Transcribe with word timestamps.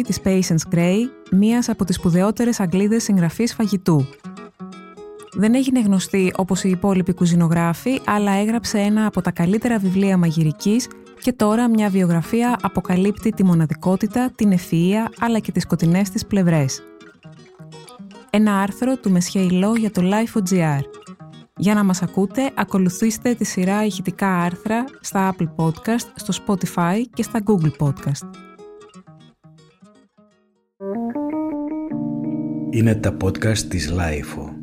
ζωή 0.00 0.02
της 0.02 0.20
Patience 0.24 0.74
Gray, 0.74 0.98
μίας 1.30 1.68
από 1.68 1.84
τις 1.84 1.96
σπουδαιότερες 1.96 2.60
Αγγλίδες 2.60 3.02
συγγραφείς 3.02 3.54
φαγητού. 3.54 4.06
Δεν 5.32 5.54
έγινε 5.54 5.80
γνωστή 5.80 6.32
όπως 6.36 6.64
οι 6.64 6.68
υπόλοιποι 6.68 7.12
κουζινογράφοι, 7.12 8.00
αλλά 8.06 8.32
έγραψε 8.32 8.78
ένα 8.78 9.06
από 9.06 9.20
τα 9.20 9.30
καλύτερα 9.30 9.78
βιβλία 9.78 10.16
μαγειρικής 10.16 10.88
και 11.20 11.32
τώρα 11.32 11.68
μια 11.68 11.88
βιογραφία 11.88 12.58
αποκαλύπτει 12.62 13.30
τη 13.30 13.44
μοναδικότητα, 13.44 14.30
την 14.34 14.52
ευφυΐα 14.52 15.12
αλλά 15.18 15.38
και 15.38 15.52
τις 15.52 15.62
σκοτεινές 15.62 16.10
της 16.10 16.26
πλευρές. 16.26 16.82
Ένα 18.30 18.60
άρθρο 18.60 18.96
του 18.96 19.10
Μεσχεϊλό 19.10 19.76
για 19.76 19.90
το 19.90 20.02
Life.gr. 20.04 20.80
Για 21.56 21.74
να 21.74 21.84
μας 21.84 22.02
ακούτε, 22.02 22.50
ακολουθήστε 22.54 23.34
τη 23.34 23.44
σειρά 23.44 23.84
ηχητικά 23.84 24.36
άρθρα 24.36 24.84
στα 25.00 25.34
Apple 25.34 25.48
Podcast, 25.56 26.06
στο 26.14 26.44
Spotify 26.46 27.02
και 27.14 27.22
στα 27.22 27.42
Google 27.44 27.86
Podcast. 27.86 28.49
Είναι 32.70 32.94
τα 32.94 33.16
podcast 33.22 33.58
της 33.58 33.92
Lifeo. 33.92 34.60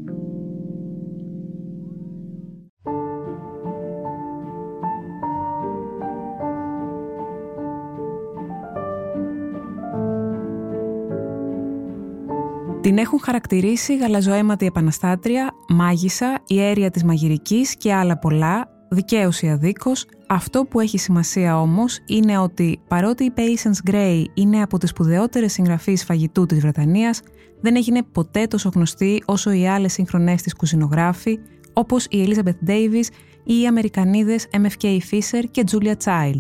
Την 12.82 12.98
έχουν 12.98 13.20
χαρακτηρίσει 13.20 13.98
γαλαζοαίματη 13.98 14.66
επαναστάτρια, 14.66 15.52
μάγισσα, 15.68 16.40
ιέρια 16.48 16.90
της 16.90 17.04
μαγειρικής 17.04 17.76
και 17.76 17.94
άλλα 17.94 18.18
πολλά, 18.18 18.70
δικαίως 18.90 19.42
ή 19.42 19.50
αδίκως. 19.50 20.06
Αυτό 20.30 20.66
που 20.66 20.80
έχει 20.80 20.98
σημασία 20.98 21.62
όμως 21.62 22.00
είναι 22.06 22.38
ότι 22.38 22.80
παρότι 22.88 23.24
η 23.24 23.34
Patience 23.36 23.92
Gray 23.92 24.24
είναι 24.34 24.62
από 24.62 24.78
τις 24.78 24.90
σπουδαιότερες 24.90 25.54
συγγραφείς 25.54 26.04
φαγητού 26.04 26.46
της 26.46 26.60
Βρετανίας, 26.60 27.22
δεν 27.62 27.76
έγινε 27.76 28.04
ποτέ 28.04 28.48
τόσο 28.48 28.72
γνωστή 28.74 29.24
όσο 29.26 29.52
οι 29.52 29.68
άλλες 29.68 29.94
συγχρονές 29.94 30.42
της 30.42 30.56
κουζινογράφοι, 30.56 31.40
όπως 31.74 32.06
η 32.06 32.28
Elizabeth 32.28 32.70
Davis 32.70 33.06
ή 33.44 33.62
οι 33.62 33.68
Αμερικανίδες 33.68 34.48
MFK 34.52 34.84
Fisher 34.84 35.44
και 35.52 35.64
Julia 35.72 35.94
Child, 36.04 36.40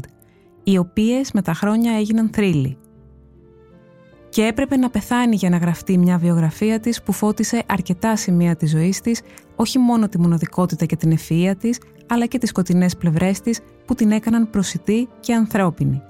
οι 0.63 0.77
οποίες 0.77 1.31
με 1.31 1.41
τα 1.41 1.53
χρόνια 1.53 1.97
έγιναν 1.97 2.29
θρύλοι 2.33 2.77
και 4.37 4.45
έπρεπε 4.45 4.77
να 4.77 4.89
πεθάνει 4.89 5.35
για 5.35 5.49
να 5.49 5.57
γραφτεί 5.57 5.97
μια 5.97 6.17
βιογραφία 6.17 6.79
της 6.79 7.03
που 7.03 7.11
φώτισε 7.11 7.63
αρκετά 7.65 8.15
σημεία 8.15 8.55
της 8.55 8.69
ζωής 8.69 9.01
της, 9.01 9.21
όχι 9.55 9.79
μόνο 9.79 10.09
τη 10.09 10.19
μοναδικότητα 10.19 10.85
και 10.85 10.95
την 10.95 11.17
ευφυΐα 11.17 11.53
της, 11.59 11.79
αλλά 12.07 12.25
και 12.25 12.37
τις 12.37 12.49
σκοτεινές 12.49 12.97
πλευρές 12.97 13.41
της 13.41 13.59
που 13.85 13.95
την 13.95 14.11
έκαναν 14.11 14.49
προσιτή 14.49 15.07
και 15.19 15.33
ανθρώπινη. 15.33 16.01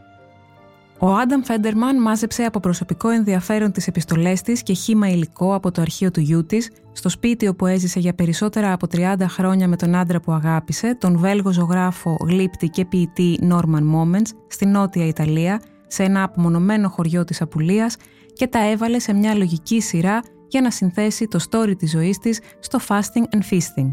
Ο 0.99 1.13
Άνταμ 1.13 1.41
Φέντερμαν 1.41 2.01
μάζεψε 2.01 2.43
από 2.43 2.59
προσωπικό 2.59 3.09
ενδιαφέρον 3.09 3.71
τις 3.71 3.87
επιστολές 3.87 4.41
της 4.41 4.63
και 4.63 4.73
χήμα 4.73 5.09
υλικό 5.09 5.55
από 5.55 5.71
το 5.71 5.81
αρχείο 5.81 6.11
του 6.11 6.19
γιού 6.19 6.45
της, 6.45 6.71
στο 6.91 7.09
σπίτι 7.09 7.47
όπου 7.47 7.65
έζησε 7.65 7.99
για 7.99 8.13
περισσότερα 8.13 8.73
από 8.73 8.87
30 8.95 9.15
χρόνια 9.27 9.67
με 9.67 9.75
τον 9.75 9.95
άντρα 9.95 10.19
που 10.19 10.31
αγάπησε, 10.31 10.95
τον 10.95 11.17
Βέλγο 11.17 11.51
ζωγράφο, 11.51 12.17
γλύπτη 12.21 12.69
και 12.69 12.85
ποιητή 12.85 13.39
Norman 13.51 13.83
Moments, 13.95 14.29
στη 14.47 14.65
Νότια 14.65 15.07
Ιταλία, 15.07 15.61
σε 15.87 16.03
ένα 16.03 16.23
απομονωμένο 16.23 16.89
χωριό 16.89 17.23
της 17.23 17.41
Απουλίας 17.41 17.95
και 18.33 18.47
τα 18.47 18.69
έβαλε 18.69 18.99
σε 18.99 19.13
μια 19.13 19.35
λογική 19.35 19.81
σειρά 19.81 20.19
για 20.47 20.61
να 20.61 20.71
συνθέσει 20.71 21.27
το 21.27 21.39
story 21.49 21.73
της 21.77 21.91
ζωής 21.91 22.17
της 22.17 22.39
στο 22.59 22.79
fasting 22.87 23.35
and 23.35 23.53
feasting. 23.53 23.91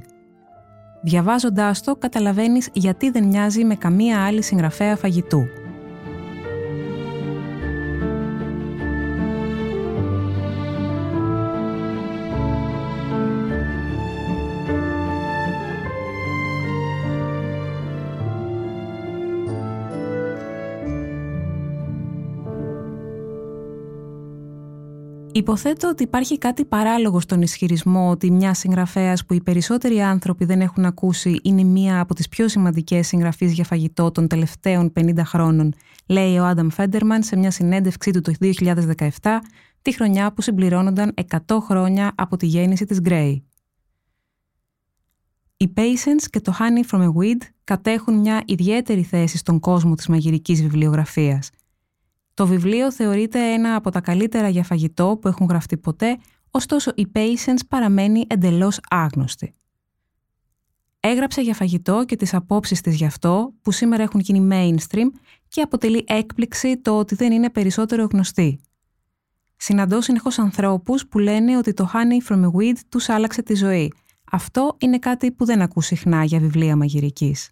Διαβάζοντάς 1.02 1.82
το 1.82 1.96
καταλαβαίνεις 1.96 2.68
γιατί 2.72 3.10
δεν 3.10 3.24
μοιάζει 3.24 3.64
με 3.64 3.74
καμία 3.74 4.24
άλλη 4.24 4.42
συγγραφέα 4.42 4.96
φαγητού. 4.96 5.63
Υποθέτω 25.36 25.88
ότι 25.88 26.02
υπάρχει 26.02 26.38
κάτι 26.38 26.64
παράλογο 26.64 27.20
στον 27.20 27.42
ισχυρισμό 27.42 28.10
ότι 28.10 28.30
μια 28.30 28.54
συγγραφέας 28.54 29.24
που 29.24 29.34
οι 29.34 29.42
περισσότεροι 29.42 30.02
άνθρωποι 30.02 30.44
δεν 30.44 30.60
έχουν 30.60 30.84
ακούσει 30.84 31.40
είναι 31.42 31.62
μία 31.62 32.00
από 32.00 32.14
τις 32.14 32.28
πιο 32.28 32.48
σημαντικές 32.48 33.06
συγγραφείς 33.06 33.52
για 33.52 33.64
φαγητό 33.64 34.10
των 34.10 34.28
τελευταίων 34.28 34.92
50 35.00 35.12
χρόνων, 35.24 35.74
λέει 36.06 36.38
ο 36.38 36.44
Άνταμ 36.44 36.68
Φέντερμαν 36.68 37.22
σε 37.22 37.36
μια 37.36 37.50
συνέντευξή 37.50 38.10
του 38.10 38.20
το 38.20 38.32
2017, 38.40 39.40
τη 39.82 39.94
χρονιά 39.94 40.32
που 40.32 40.42
συμπληρώνονταν 40.42 41.14
100 41.46 41.58
χρόνια 41.60 42.12
από 42.14 42.36
τη 42.36 42.46
γέννηση 42.46 42.84
της 42.84 43.00
Γκρέι. 43.00 43.44
Οι 45.56 45.72
Patience 45.76 46.24
και 46.30 46.40
το 46.40 46.54
Honey 46.58 46.94
from 46.94 47.02
a 47.02 47.08
Weed 47.08 47.42
κατέχουν 47.64 48.14
μια 48.14 48.42
ιδιαίτερη 48.46 49.02
θέση 49.02 49.36
στον 49.36 49.60
κόσμο 49.60 49.94
της 49.94 50.06
μαγειρικής 50.06 50.62
βιβλιογραφίας– 50.62 51.50
το 52.34 52.46
βιβλίο 52.46 52.92
θεωρείται 52.92 53.52
ένα 53.52 53.74
από 53.74 53.90
τα 53.90 54.00
καλύτερα 54.00 54.48
για 54.48 54.64
φαγητό 54.64 55.18
που 55.20 55.28
έχουν 55.28 55.46
γραφτεί 55.46 55.76
ποτέ, 55.76 56.18
ωστόσο 56.50 56.92
η 56.94 57.06
Patience 57.14 57.60
παραμένει 57.68 58.24
εντελώς 58.26 58.80
άγνωστη. 58.90 59.52
Έγραψε 61.00 61.40
για 61.40 61.54
φαγητό 61.54 62.04
και 62.04 62.16
τις 62.16 62.34
απόψεις 62.34 62.80
της 62.80 62.96
γι' 62.96 63.04
αυτό, 63.04 63.52
που 63.62 63.72
σήμερα 63.72 64.02
έχουν 64.02 64.20
γίνει 64.20 64.48
mainstream 64.52 65.06
και 65.48 65.60
αποτελεί 65.60 66.04
έκπληξη 66.06 66.80
το 66.80 66.98
ότι 66.98 67.14
δεν 67.14 67.32
είναι 67.32 67.50
περισσότερο 67.50 68.06
γνωστή. 68.12 68.58
Συναντώ 69.56 70.00
συνεχώς 70.00 70.38
ανθρώπους 70.38 71.06
που 71.06 71.18
λένε 71.18 71.56
ότι 71.56 71.72
το 71.72 71.90
Honey 71.92 72.32
from 72.32 72.40
a 72.40 72.50
Weed 72.50 72.76
τους 72.88 73.08
άλλαξε 73.08 73.42
τη 73.42 73.54
ζωή. 73.54 73.92
Αυτό 74.30 74.76
είναι 74.80 74.98
κάτι 74.98 75.32
που 75.32 75.44
δεν 75.44 75.62
ακούς 75.62 75.86
συχνά 75.86 76.24
για 76.24 76.38
βιβλία 76.38 76.76
μαγειρικής. 76.76 77.50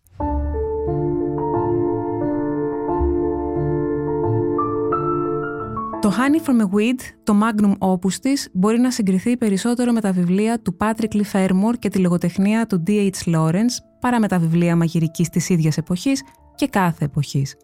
Το 6.02 6.12
Honey 6.16 6.48
from 6.48 6.60
a 6.60 6.76
Weed, 6.76 7.00
το 7.24 7.34
magnum 7.42 7.78
opus 7.78 8.14
της, 8.14 8.48
μπορεί 8.52 8.78
να 8.78 8.90
συγκριθεί 8.90 9.36
περισσότερο 9.36 9.92
με 9.92 10.00
τα 10.00 10.12
βιβλία 10.12 10.60
του 10.60 10.76
Patrick 10.80 11.14
Lee 11.14 11.30
Fermor 11.32 11.72
και 11.78 11.88
τη 11.88 11.98
λογοτεχνία 11.98 12.66
του 12.66 12.82
D.H. 12.86 13.34
Lawrence 13.34 13.76
παρά 14.00 14.20
με 14.20 14.28
τα 14.28 14.38
βιβλία 14.38 14.76
μαγειρικής 14.76 15.28
της 15.28 15.48
ίδιας 15.48 15.76
εποχής 15.76 16.22
και 16.54 16.66
κάθε 16.66 17.04
εποχής. 17.04 17.56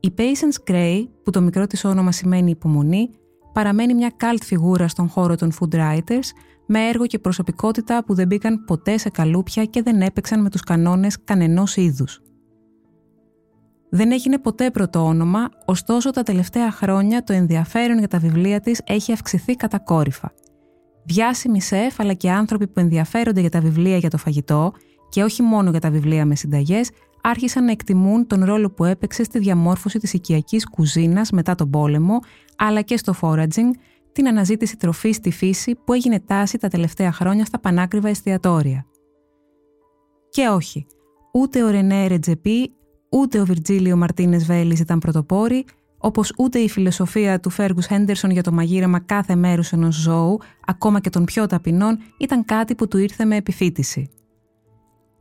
Η 0.00 0.12
Patience 0.16 0.70
Gray, 0.70 1.04
που 1.24 1.30
το 1.30 1.40
μικρό 1.40 1.66
της 1.66 1.84
όνομα 1.84 2.12
σημαίνει 2.12 2.50
υπομονή, 2.50 3.08
παραμένει 3.52 3.94
μια 3.94 4.12
cult 4.20 4.42
φιγούρα 4.42 4.88
στον 4.88 5.08
χώρο 5.08 5.36
των 5.36 5.52
food 5.60 5.74
writers, 5.74 6.28
με 6.66 6.88
έργο 6.88 7.06
και 7.06 7.18
προσωπικότητα 7.18 8.04
που 8.04 8.14
δεν 8.14 8.26
μπήκαν 8.26 8.64
ποτέ 8.64 8.98
σε 8.98 9.10
καλούπια 9.10 9.64
και 9.64 9.82
δεν 9.82 10.00
έπαιξαν 10.00 10.42
με 10.42 10.50
τους 10.50 10.60
κανόνες 10.60 11.24
κανενός 11.24 11.76
είδους. 11.76 12.20
Δεν 13.90 14.12
έγινε 14.12 14.38
ποτέ 14.38 14.70
πρώτο 14.70 15.04
όνομα, 15.04 15.48
ωστόσο 15.64 16.10
τα 16.10 16.22
τελευταία 16.22 16.70
χρόνια 16.70 17.24
το 17.24 17.32
ενδιαφέρον 17.32 17.98
για 17.98 18.08
τα 18.08 18.18
βιβλία 18.18 18.60
της 18.60 18.80
έχει 18.84 19.12
αυξηθεί 19.12 19.56
κατακόρυφα. 19.56 20.32
Διάσημοι 21.04 21.60
σεφ 21.60 22.00
αλλά 22.00 22.12
και 22.12 22.30
άνθρωποι 22.30 22.66
που 22.66 22.80
ενδιαφέρονται 22.80 23.40
για 23.40 23.50
τα 23.50 23.60
βιβλία 23.60 23.96
για 23.96 24.10
το 24.10 24.18
φαγητό 24.18 24.72
και 25.08 25.22
όχι 25.22 25.42
μόνο 25.42 25.70
για 25.70 25.80
τα 25.80 25.90
βιβλία 25.90 26.26
με 26.26 26.34
συνταγές, 26.34 26.90
άρχισαν 27.22 27.64
να 27.64 27.70
εκτιμούν 27.70 28.26
τον 28.26 28.44
ρόλο 28.44 28.70
που 28.70 28.84
έπαιξε 28.84 29.24
στη 29.24 29.38
διαμόρφωση 29.38 29.98
της 29.98 30.12
οικιακής 30.12 30.68
κουζίνας 30.68 31.30
μετά 31.30 31.54
τον 31.54 31.70
πόλεμο, 31.70 32.18
αλλά 32.56 32.80
και 32.80 32.96
στο 32.96 33.14
foraging, 33.20 33.70
την 34.12 34.28
αναζήτηση 34.28 34.76
τροφής 34.76 35.16
στη 35.16 35.30
φύση 35.30 35.74
που 35.84 35.92
έγινε 35.92 36.20
τάση 36.20 36.58
τα 36.58 36.68
τελευταία 36.68 37.12
χρόνια 37.12 37.44
στα 37.44 37.60
πανάκριβα 37.60 38.08
εστιατόρια. 38.08 38.86
Και 40.30 40.48
όχι, 40.48 40.86
ούτε 41.32 41.62
ο 41.62 41.70
Ρενέ 41.70 42.06
Ρετζεπί 42.06 42.75
Ούτε 43.10 43.40
ο 43.40 43.44
Βιρτζίλιο 43.44 43.96
Μαρτίνες 43.96 44.44
Βέλης 44.44 44.80
ήταν 44.80 44.98
πρωτοπόροι, 44.98 45.64
όπως 45.98 46.32
ούτε 46.38 46.58
η 46.58 46.68
φιλοσοφία 46.68 47.40
του 47.40 47.50
Φέργου 47.50 47.80
Χέντερσον 47.80 48.30
για 48.30 48.42
το 48.42 48.52
μαγείρεμα 48.52 49.00
κάθε 49.00 49.34
μέρους 49.34 49.72
ενός 49.72 49.94
ζώου, 49.94 50.40
ακόμα 50.66 51.00
και 51.00 51.10
των 51.10 51.24
πιο 51.24 51.46
ταπεινών, 51.46 51.98
ήταν 52.18 52.44
κάτι 52.44 52.74
που 52.74 52.88
του 52.88 52.98
ήρθε 52.98 53.24
με 53.24 53.36
επιφύτηση. 53.36 54.10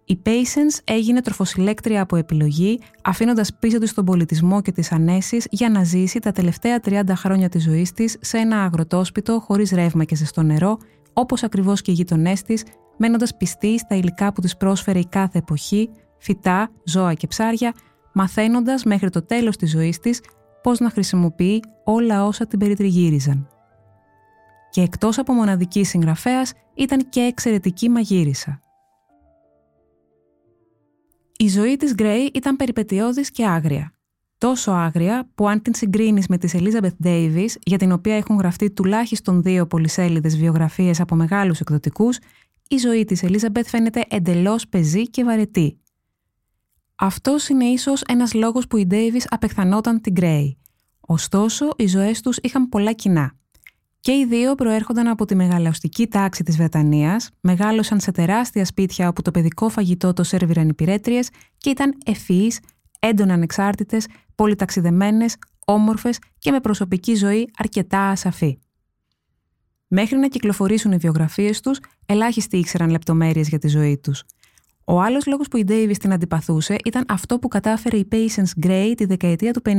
Η 0.08 0.22
Patience 0.26 0.80
έγινε 0.84 1.22
τροφοσυλλέκτρια 1.22 2.02
από 2.02 2.16
επιλογή, 2.16 2.80
αφήνοντας 3.04 3.56
πίσω 3.60 3.78
της 3.78 3.94
τον 3.94 4.06
πολιτισμό 4.06 4.62
και 4.62 4.72
τις 4.72 4.92
ανέσεις 4.92 5.48
για 5.50 5.70
να 5.70 5.84
ζήσει 5.84 6.20
τα 6.20 6.32
τελευταία 6.32 6.80
30 6.86 7.04
χρόνια 7.16 7.50
της 7.50 7.64
ζωής 7.64 7.92
της 7.92 8.18
σε 8.22 8.38
ένα 8.38 8.64
αγροτόσπιτο 8.64 9.40
χωρίς 9.40 9.72
ρεύμα 9.72 10.04
και 10.04 10.16
ζεστό 10.16 10.42
νερό, 10.44 10.78
όπως 11.14 11.44
ακριβώς 11.44 11.82
και 11.82 11.92
οι 11.92 11.94
γείτονέ 11.94 12.34
της, 12.46 12.64
μένοντας 12.98 13.38
πιστοί 13.38 13.80
στα 13.80 13.96
υλικά 13.96 14.34
που 14.34 14.42
της 14.42 14.58
πρόσφερε 14.58 15.00
η 15.00 15.08
κάθε 15.10 15.38
εποχή, 15.38 15.90
φυτά, 16.26 16.72
ζώα 16.84 17.14
και 17.14 17.28
ψάρια, 17.28 17.74
μαθαίνοντας 18.14 18.84
μέχρι 18.84 19.10
το 19.10 19.26
τέλος 19.26 19.58
της 19.58 19.72
ζωής 19.72 20.00
της 20.00 20.22
πώς 20.62 20.80
να 20.80 20.90
χρησιμοποιεί 20.90 21.64
όλα 21.84 22.26
όσα 22.26 22.48
την 22.48 22.60
περιτριγύριζαν. 22.60 23.48
Και 24.70 24.82
εκτός 24.82 25.18
από 25.18 25.34
μοναδική 25.34 25.84
συγγραφέας 25.84 26.54
ήταν 26.76 27.10
και 27.10 27.20
εξαιρετική 27.20 27.90
μαγείρισα. 27.90 28.60
Η 31.38 31.48
ζωή 31.48 31.76
της 31.76 31.94
Γκρέι 31.94 32.32
ήταν 32.34 32.56
περιπετειώδης 32.56 33.32
και 33.32 33.46
άγρια. 33.46 33.90
Το 34.38 34.48
τόσο 34.48 34.72
άγρια 34.72 35.30
που 35.36 35.48
αν 35.48 35.62
την 35.62 35.74
συγκρίνεις 35.74 36.28
με 36.28 36.38
της 36.38 36.56
Elizabeth 36.58 37.06
Davis, 37.06 37.50
για 37.64 37.78
την 37.78 37.92
οποία 37.92 38.16
έχουν 38.16 38.38
γραφτεί 38.38 38.72
τουλάχιστον 38.72 39.42
δύο 39.42 39.68
πολυσέλιδες 39.68 40.38
βιογραφίες 40.38 41.00
από 41.00 41.16
μεγάλους 41.16 41.60
εκδοτικούς, 41.60 42.18
η 42.68 42.78
ζωή 42.78 43.06
της 43.06 43.24
Elizabeth 43.24 43.66
φαίνεται 43.66 44.04
εντελώς 44.10 44.68
πεζή 44.68 45.10
και 45.10 45.24
βαρετή. 45.24 45.80
Αυτός 46.96 47.50
είναι 47.50 47.66
ίσως 47.66 48.02
ένας 48.02 48.34
λόγος 48.34 48.68
που 48.68 48.78
η 48.78 48.88
Davis 48.92 49.24
απεχθανόταν 49.30 50.02
την 50.02 50.14
Gray. 50.20 50.52
Ωστόσο, 51.00 51.70
οι 51.78 51.88
ζωές 51.88 52.22
τους 52.22 52.38
είχαν 52.42 52.70
πολλά 52.70 52.92
κοινά. 52.92 53.34
Και 54.00 54.12
οι 54.12 54.26
δύο 54.26 54.56
προέρχονταν 54.56 55.08
από 55.08 55.26
τη 55.26 55.36
μεγαλαωστική 55.36 56.08
τάξη 56.08 56.44
της 56.44 56.58
Βρετανίας, 56.58 57.30
μεγάλωσαν 57.40 58.00
σε 58.00 58.12
τεράστια 58.12 58.66
σπίτια 58.66 59.08
όπου 59.08 59.22
το 59.22 59.32
παιδικό 59.32 59.70
φαγητό 59.70 60.14
το 60.14 60.24
σερβιραν 60.24 60.70
οι 60.70 60.74
πυρέτριες 60.74 61.30
και 61.58 61.70
ήταν 61.70 61.98
ευφυείς, 62.06 62.60
έντονα 63.00 63.34
ανεξάρτητες, 63.34 64.08
πολυταξιδεμένες, 64.36 65.36
όμορφες 65.66 66.20
και 66.40 66.52
με 66.52 66.60
προσωπική 66.60 67.16
ζωή 67.16 67.50
αρκετά 67.58 68.00
ασαφή. 68.00 68.60
Μέχρι 69.88 70.18
να 70.18 70.28
κυκλοφορήσουν 70.28 70.92
οι 70.92 70.98
βιογραφίες 70.98 71.62
τους, 71.62 71.80
ελάχιστοι 72.06 72.58
ήξεραν 72.58 72.90
λεπτομέρειες 72.90 73.48
για 73.48 73.60
τη 73.60 73.68
ζωή 73.68 73.98
τους. 73.98 74.24
Ο 74.86 75.02
άλλος 75.02 75.26
λόγος 75.26 75.48
που 75.48 75.58
η 75.58 75.64
Davis 75.68 75.98
την 76.00 76.14
αντιπαθούσε 76.14 76.76
ήταν 76.86 77.04
αυτό 77.08 77.40
που 77.40 77.48
κατάφερε 77.48 77.98
η 77.98 78.08
Patience 78.12 78.66
Gray 78.66 78.94
τη 78.98 79.06
δεκαετία 79.06 79.54
του 79.54 79.62
50, 79.66 79.72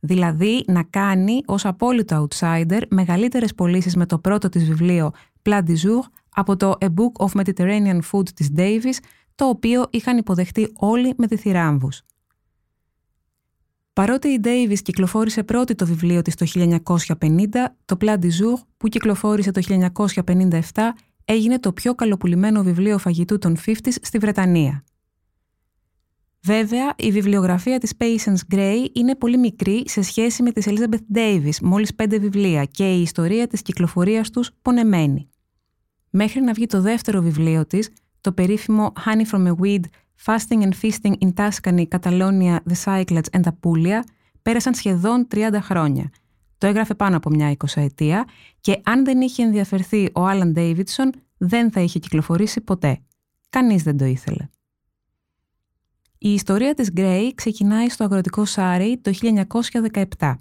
δηλαδή 0.00 0.64
να 0.66 0.82
κάνει 0.82 1.40
ως 1.46 1.64
απόλυτο 1.64 2.26
outsider 2.28 2.80
μεγαλύτερες 2.88 3.54
πωλήσεις 3.54 3.96
με 3.96 4.06
το 4.06 4.18
πρώτο 4.18 4.48
της 4.48 4.64
βιβλίο 4.64 5.10
Plat 5.42 5.62
du 5.62 5.72
Jour 5.72 6.00
από 6.28 6.56
το 6.56 6.74
A 6.80 6.86
Book 6.86 7.26
of 7.26 7.40
Mediterranean 7.40 7.98
Food 8.12 8.28
της 8.34 8.50
Davis, 8.56 9.04
το 9.34 9.48
οποίο 9.48 9.86
είχαν 9.90 10.16
υποδεχτεί 10.16 10.72
όλοι 10.76 11.14
με 11.16 11.26
τη 11.26 11.36
θηράμβους. 11.36 12.02
Παρότι 13.92 14.28
η 14.28 14.40
Davis 14.44 14.78
κυκλοφόρησε 14.82 15.42
πρώτη 15.42 15.74
το 15.74 15.86
βιβλίο 15.86 16.22
της 16.22 16.34
το 16.34 16.46
1950, 16.54 17.46
το 17.84 17.96
Plat 18.00 18.18
du 18.18 18.26
Jour 18.26 18.60
που 18.76 18.88
κυκλοφόρησε 18.88 19.50
το 19.50 19.60
1957 20.40 20.60
έγινε 21.24 21.58
το 21.58 21.72
πιο 21.72 21.94
καλοπουλημένο 21.94 22.62
βιβλίο 22.62 22.98
φαγητού 22.98 23.38
των 23.38 23.56
50s 23.66 23.96
στη 24.02 24.18
Βρετανία. 24.18 24.84
Βέβαια, 26.42 26.94
η 26.96 27.10
βιβλιογραφία 27.10 27.78
της 27.78 27.92
Patience 27.98 28.54
Gray 28.54 28.86
είναι 28.92 29.14
πολύ 29.14 29.38
μικρή 29.38 29.82
σε 29.86 30.02
σχέση 30.02 30.42
με 30.42 30.52
της 30.52 30.66
Elizabeth 30.68 31.16
Davis, 31.16 31.58
μόλις 31.62 31.94
πέντε 31.94 32.18
βιβλία, 32.18 32.64
και 32.64 32.94
η 32.94 33.00
ιστορία 33.00 33.46
της 33.46 33.62
κυκλοφορίας 33.62 34.30
τους 34.30 34.50
πονεμένη. 34.62 35.28
Μέχρι 36.10 36.40
να 36.40 36.52
βγει 36.52 36.66
το 36.66 36.80
δεύτερο 36.80 37.20
βιβλίο 37.20 37.66
της, 37.66 37.90
το 38.20 38.32
περίφημο 38.32 38.92
Honey 39.04 39.34
from 39.34 39.46
a 39.46 39.54
Weed, 39.62 39.80
Fasting 40.24 40.62
and 40.62 40.72
Feasting 40.82 41.12
in 41.18 41.32
Tuscany, 41.34 41.86
Catalonia, 41.88 42.58
The 42.70 42.84
Cyclades 42.84 43.40
and 43.40 43.42
Apulia, 43.42 44.00
πέρασαν 44.42 44.74
σχεδόν 44.74 45.26
30 45.34 45.60
χρόνια. 45.60 46.10
Το 46.64 46.70
έγραφε 46.70 46.94
πάνω 46.94 47.16
από 47.16 47.30
μια 47.30 47.50
εικοσαετία 47.50 48.24
και 48.60 48.80
αν 48.84 49.04
δεν 49.04 49.20
είχε 49.20 49.42
ενδιαφερθεί 49.42 50.10
ο 50.14 50.26
Άλαν 50.26 50.52
Ντέιβιτσον, 50.52 51.12
δεν 51.36 51.70
θα 51.70 51.80
είχε 51.80 51.98
κυκλοφορήσει 51.98 52.60
ποτέ. 52.60 53.00
Κανείς 53.48 53.82
δεν 53.82 53.96
το 53.96 54.04
ήθελε. 54.04 54.48
Η 56.18 56.32
ιστορία 56.32 56.74
της 56.74 56.92
Γκρέι 56.92 57.34
ξεκινάει 57.34 57.88
στο 57.88 58.04
αγροτικό 58.04 58.44
Σάρι 58.44 59.00
το 59.02 59.12
1917. 60.18 60.34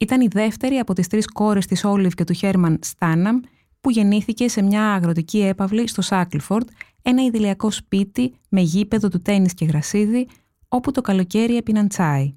Ήταν 0.00 0.20
η 0.20 0.28
δεύτερη 0.28 0.76
από 0.76 0.92
τις 0.92 1.06
τρεις 1.06 1.26
κόρες 1.26 1.66
της 1.66 1.84
Όλιβ 1.84 2.12
και 2.12 2.24
του 2.24 2.32
Χέρμαν 2.32 2.78
Στάναμ 2.82 3.40
που 3.80 3.90
γεννήθηκε 3.90 4.48
σε 4.48 4.62
μια 4.62 4.92
αγροτική 4.92 5.38
έπαυλη 5.42 5.88
στο 5.88 6.02
Σάκλφορντ, 6.02 6.68
ένα 7.02 7.22
ιδηλιακό 7.22 7.70
σπίτι 7.70 8.34
με 8.48 8.60
γήπεδο 8.60 9.08
του 9.08 9.22
τέννις 9.22 9.54
και 9.54 9.64
γρασίδι, 9.64 10.28
όπου 10.68 10.90
το 10.90 11.00
καλοκαίρι 11.00 11.56
έπιναν 11.56 11.88
τσάι. 11.88 12.34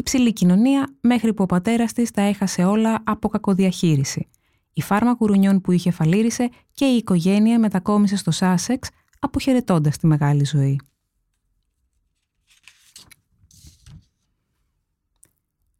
Υψηλή 0.00 0.32
κοινωνία 0.32 0.96
μέχρι 1.00 1.34
που 1.34 1.42
ο 1.42 1.46
πατέρας 1.46 1.92
της 1.92 2.10
τα 2.10 2.22
έχασε 2.22 2.64
όλα 2.64 3.02
από 3.04 3.28
κακοδιαχείριση. 3.28 4.28
Η 4.72 4.82
φάρμα 4.82 5.14
κουρουνιών 5.14 5.60
που 5.60 5.72
είχε 5.72 5.90
φαλήρισε 5.90 6.48
και 6.72 6.84
η 6.84 6.96
οικογένεια 6.96 7.58
μετακόμισε 7.58 8.16
στο 8.16 8.30
Σάσεξ, 8.30 8.88
αποχαιρετώντας 9.18 9.96
τη 9.96 10.06
μεγάλη 10.06 10.44
ζωή. 10.44 10.80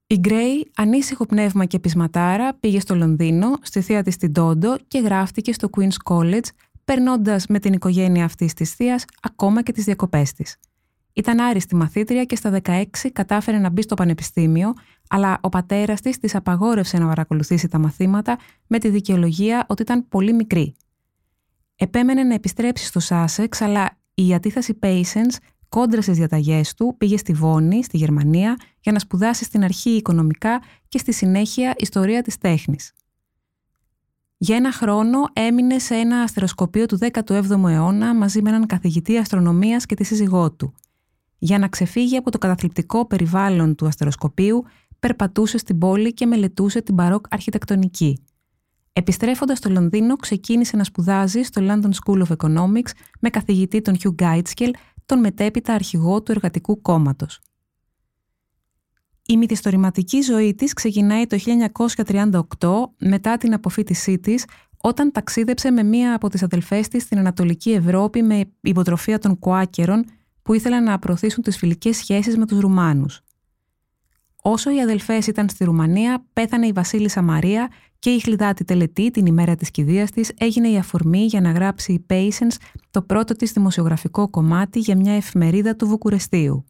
Η 0.06 0.18
Γκρέι, 0.18 0.70
ανήσυχο 0.76 1.26
πνεύμα 1.26 1.64
και 1.64 1.78
πεισματάρα, 1.78 2.54
πήγε 2.54 2.80
στο 2.80 2.94
Λονδίνο, 2.94 3.52
στη 3.62 3.80
θεία 3.80 4.02
της 4.02 4.14
στην 4.14 4.32
Τόντο 4.32 4.76
και 4.88 4.98
γράφτηκε 4.98 5.52
στο 5.52 5.68
Queen's 5.76 6.12
College, 6.12 6.48
περνώντας 6.84 7.46
με 7.46 7.58
την 7.58 7.72
οικογένεια 7.72 8.24
αυτής 8.24 8.54
της 8.54 8.74
θείας 8.74 9.04
ακόμα 9.22 9.62
και 9.62 9.72
τις 9.72 9.84
διακοπές 9.84 10.32
της. 10.32 10.56
Ήταν 11.12 11.40
άριστη 11.40 11.76
μαθήτρια 11.76 12.24
και 12.24 12.36
στα 12.36 12.60
16 12.64 12.84
κατάφερε 13.12 13.58
να 13.58 13.70
μπει 13.70 13.82
στο 13.82 13.94
πανεπιστήμιο, 13.94 14.74
αλλά 15.08 15.38
ο 15.40 15.48
πατέρας 15.48 16.00
της 16.00 16.18
της 16.18 16.34
απαγόρευσε 16.34 16.98
να 16.98 17.06
παρακολουθήσει 17.06 17.68
τα 17.68 17.78
μαθήματα 17.78 18.38
με 18.66 18.78
τη 18.78 18.88
δικαιολογία 18.88 19.64
ότι 19.68 19.82
ήταν 19.82 20.08
πολύ 20.08 20.32
μικρή. 20.32 20.74
Επέμενε 21.76 22.22
να 22.22 22.34
επιστρέψει 22.34 22.84
στο 22.84 23.00
Σάσεξ, 23.00 23.60
αλλά 23.60 23.98
η 24.14 24.34
αντίθεση 24.34 24.78
Patience 24.82 25.36
κόντρα 25.68 26.02
στις 26.02 26.16
διαταγές 26.16 26.74
του, 26.74 26.94
πήγε 26.98 27.16
στη 27.16 27.32
Βόνη, 27.32 27.84
στη 27.84 27.96
Γερμανία, 27.96 28.56
για 28.80 28.92
να 28.92 28.98
σπουδάσει 28.98 29.44
στην 29.44 29.64
αρχή 29.64 29.90
οικονομικά 29.90 30.62
και 30.88 30.98
στη 30.98 31.12
συνέχεια 31.12 31.74
ιστορία 31.76 32.22
της 32.22 32.38
τέχνης. 32.38 32.92
Για 34.36 34.56
ένα 34.56 34.72
χρόνο 34.72 35.18
έμεινε 35.32 35.78
σε 35.78 35.94
ένα 35.94 36.20
αστεροσκοπείο 36.20 36.86
του 36.86 36.98
17ου 37.12 37.68
αιώνα 37.68 38.14
μαζί 38.14 38.42
με 38.42 38.48
έναν 38.48 38.66
καθηγητή 38.66 39.16
αστρονομίας 39.16 39.86
και 39.86 39.94
τη 39.94 40.04
σύζυγό 40.04 40.52
του. 40.52 40.74
Για 41.42 41.58
να 41.58 41.68
ξεφύγει 41.68 42.16
από 42.16 42.30
το 42.30 42.38
καταθλιπτικό 42.38 43.06
περιβάλλον 43.06 43.74
του 43.74 43.86
αστεροσκοπείου, 43.86 44.64
περπατούσε 44.98 45.58
στην 45.58 45.78
πόλη 45.78 46.14
και 46.14 46.26
μελετούσε 46.26 46.82
την 46.82 46.94
παρόκ 46.94 47.24
αρχιτεκτονική. 47.30 48.22
Επιστρέφοντας 48.92 49.58
στο 49.58 49.70
Λονδίνο, 49.70 50.16
ξεκίνησε 50.16 50.76
να 50.76 50.84
σπουδάζει 50.84 51.42
στο 51.42 51.62
London 51.64 51.90
School 51.90 52.22
of 52.26 52.36
Economics 52.36 52.90
με 53.20 53.30
καθηγητή 53.30 53.80
τον 53.80 53.96
Hugh 54.02 54.14
Gaitskell 54.22 54.70
τον 55.06 55.20
μετέπειτα 55.20 55.74
αρχηγό 55.74 56.22
του 56.22 56.32
Εργατικού 56.32 56.80
Κόμματος. 56.80 57.40
Η 59.26 59.36
μυθιστορηματική 59.36 60.20
ζωή 60.20 60.54
της 60.54 60.72
ξεκινάει 60.72 61.26
το 61.26 61.36
1938 62.58 62.68
μετά 62.98 63.36
την 63.36 63.54
αποφύτισή 63.54 64.18
της 64.18 64.44
όταν 64.76 65.12
ταξίδεψε 65.12 65.70
με 65.70 65.82
μία 65.82 66.14
από 66.14 66.28
τις 66.28 66.42
αδελφές 66.42 66.88
της 66.88 67.02
στην 67.02 67.18
Ανατολική 67.18 67.70
Ευρώπη 67.70 68.22
με 68.22 68.50
υποτροφία 68.60 69.18
των 69.18 69.38
Κουάκερων 69.38 70.04
που 70.42 70.54
ήθελαν 70.54 70.82
να 70.82 70.98
προωθήσουν 70.98 71.42
τις 71.42 71.56
φιλικές 71.56 71.96
σχέσεις 71.96 72.36
με 72.36 72.46
τους 72.46 72.60
Ρουμάνους. 72.60 73.20
Όσο 74.42 74.70
οι 74.74 74.80
αδελφές 74.80 75.26
ήταν 75.26 75.48
στη 75.48 75.64
Ρουμανία, 75.64 76.24
πέθανε 76.32 76.66
η 76.66 76.72
Βασίλισσα 76.72 77.22
Μαρία 77.22 77.68
και 77.98 78.10
η 78.10 78.20
χλιδάτη 78.20 78.64
τελετή 78.64 79.10
την 79.10 79.26
ημέρα 79.26 79.54
της 79.54 79.70
κηδείας 79.70 80.10
της 80.10 80.32
έγινε 80.38 80.68
η 80.68 80.76
αφορμή 80.76 81.24
για 81.24 81.40
να 81.40 81.50
γράψει 81.50 81.92
η 81.92 82.06
Patience 82.08 82.56
το 82.90 83.02
πρώτο 83.02 83.34
της 83.34 83.52
δημοσιογραφικό 83.52 84.30
κομμάτι 84.30 84.78
για 84.78 84.96
μια 84.96 85.12
εφημερίδα 85.12 85.76
του 85.76 85.86
Βουκουρεστίου. 85.86 86.64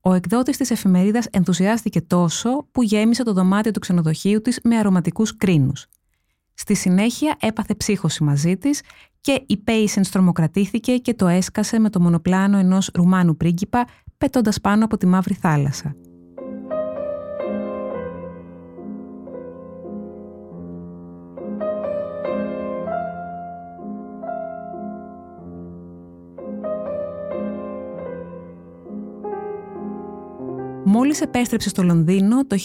Ο 0.00 0.12
εκδότης 0.12 0.56
της 0.56 0.70
εφημερίδας 0.70 1.26
ενθουσιάστηκε 1.30 2.00
τόσο 2.00 2.68
που 2.72 2.82
γέμισε 2.82 3.22
το 3.22 3.32
δωμάτιο 3.32 3.70
του 3.70 3.80
ξενοδοχείου 3.80 4.40
της 4.40 4.60
με 4.62 4.76
αρωματικούς 4.76 5.36
κρίνους. 5.36 5.86
Στη 6.54 6.74
συνέχεια 6.74 7.36
έπαθε 7.40 7.74
ψύχωση 7.74 8.24
μαζί 8.24 8.56
της 8.56 8.80
και 9.26 9.42
η 9.46 9.62
Patience 9.66 10.06
τρομοκρατήθηκε 10.10 10.96
και 10.96 11.14
το 11.14 11.26
έσκασε 11.26 11.78
με 11.78 11.90
το 11.90 12.00
μονοπλάνο 12.00 12.58
ενός 12.58 12.90
Ρουμάνου 12.94 13.36
πρίγκιπα 13.36 13.86
πετώντας 14.18 14.60
πάνω 14.60 14.84
από 14.84 14.96
τη 14.96 15.06
Μαύρη 15.06 15.34
Θάλασσα. 15.34 15.96
Μόλις 30.84 31.20
επέστρεψε 31.20 31.68
στο 31.68 31.82
Λονδίνο 31.82 32.46
το 32.46 32.56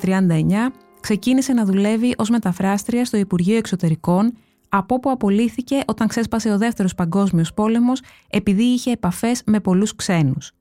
1939, 0.00 0.72
ξεκίνησε 1.00 1.52
να 1.52 1.64
δουλεύει 1.64 2.14
ως 2.18 2.30
μεταφράστρια 2.30 3.04
στο 3.04 3.16
Υπουργείο 3.16 3.56
Εξωτερικών, 3.56 4.32
από 4.68 4.94
όπου 4.94 5.10
απολύθηκε 5.10 5.80
όταν 5.86 6.08
ξέσπασε 6.08 6.52
ο 6.52 6.58
Δεύτερος 6.58 6.94
Παγκόσμιος 6.94 7.54
Πόλεμος 7.54 8.00
επειδή 8.30 8.62
είχε 8.62 8.90
επαφές 8.90 9.42
με 9.46 9.60
πολλούς 9.60 9.96
ξένους. 9.96 10.52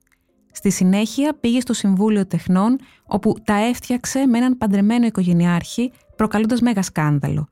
Στη 0.52 0.72
συνέχεια 0.72 1.38
πήγε 1.40 1.60
στο 1.60 1.74
Συμβούλιο 1.74 2.28
Τεχνών, 2.28 2.78
όπου 3.06 3.36
τα 3.44 3.54
έφτιαξε 3.54 4.26
με 4.26 4.38
έναν 4.38 4.58
παντρεμένο 4.58 5.06
οικογενειάρχη, 5.06 5.92
προκαλώντας 6.16 6.62
μέγα 6.62 6.82
σκάνδαλο. 6.82 7.48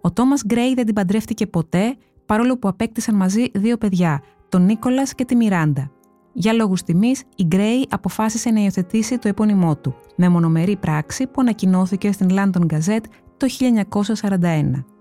Ο 0.00 0.12
Τόμας 0.12 0.42
Γκρέι 0.46 0.74
δεν 0.74 0.84
την 0.84 0.94
παντρεύτηκε 0.94 1.46
ποτέ, 1.46 1.96
παρόλο 2.26 2.58
που 2.58 2.68
απέκτησαν 2.68 3.14
μαζί 3.14 3.50
δύο 3.54 3.76
παιδιά, 3.76 4.22
τον 4.48 4.64
Νίκολας 4.64 5.14
και 5.14 5.24
τη 5.24 5.36
Μιράντα. 5.36 5.90
Για 6.32 6.52
λόγους 6.52 6.82
τιμής, 6.82 7.22
η 7.36 7.44
Γκρέι 7.44 7.86
αποφάσισε 7.90 8.50
να 8.50 8.60
υιοθετήσει 8.60 9.18
το 9.18 9.28
επώνυμό 9.28 9.76
του, 9.76 9.94
με 10.16 10.28
μονομερή 10.28 10.76
πράξη 10.76 11.26
που 11.26 11.40
ανακοινώθηκε 11.40 12.12
στην 12.12 12.28
London 12.30 12.66
Gazette 12.72 13.04
το 13.36 13.46
1941. 14.22 14.95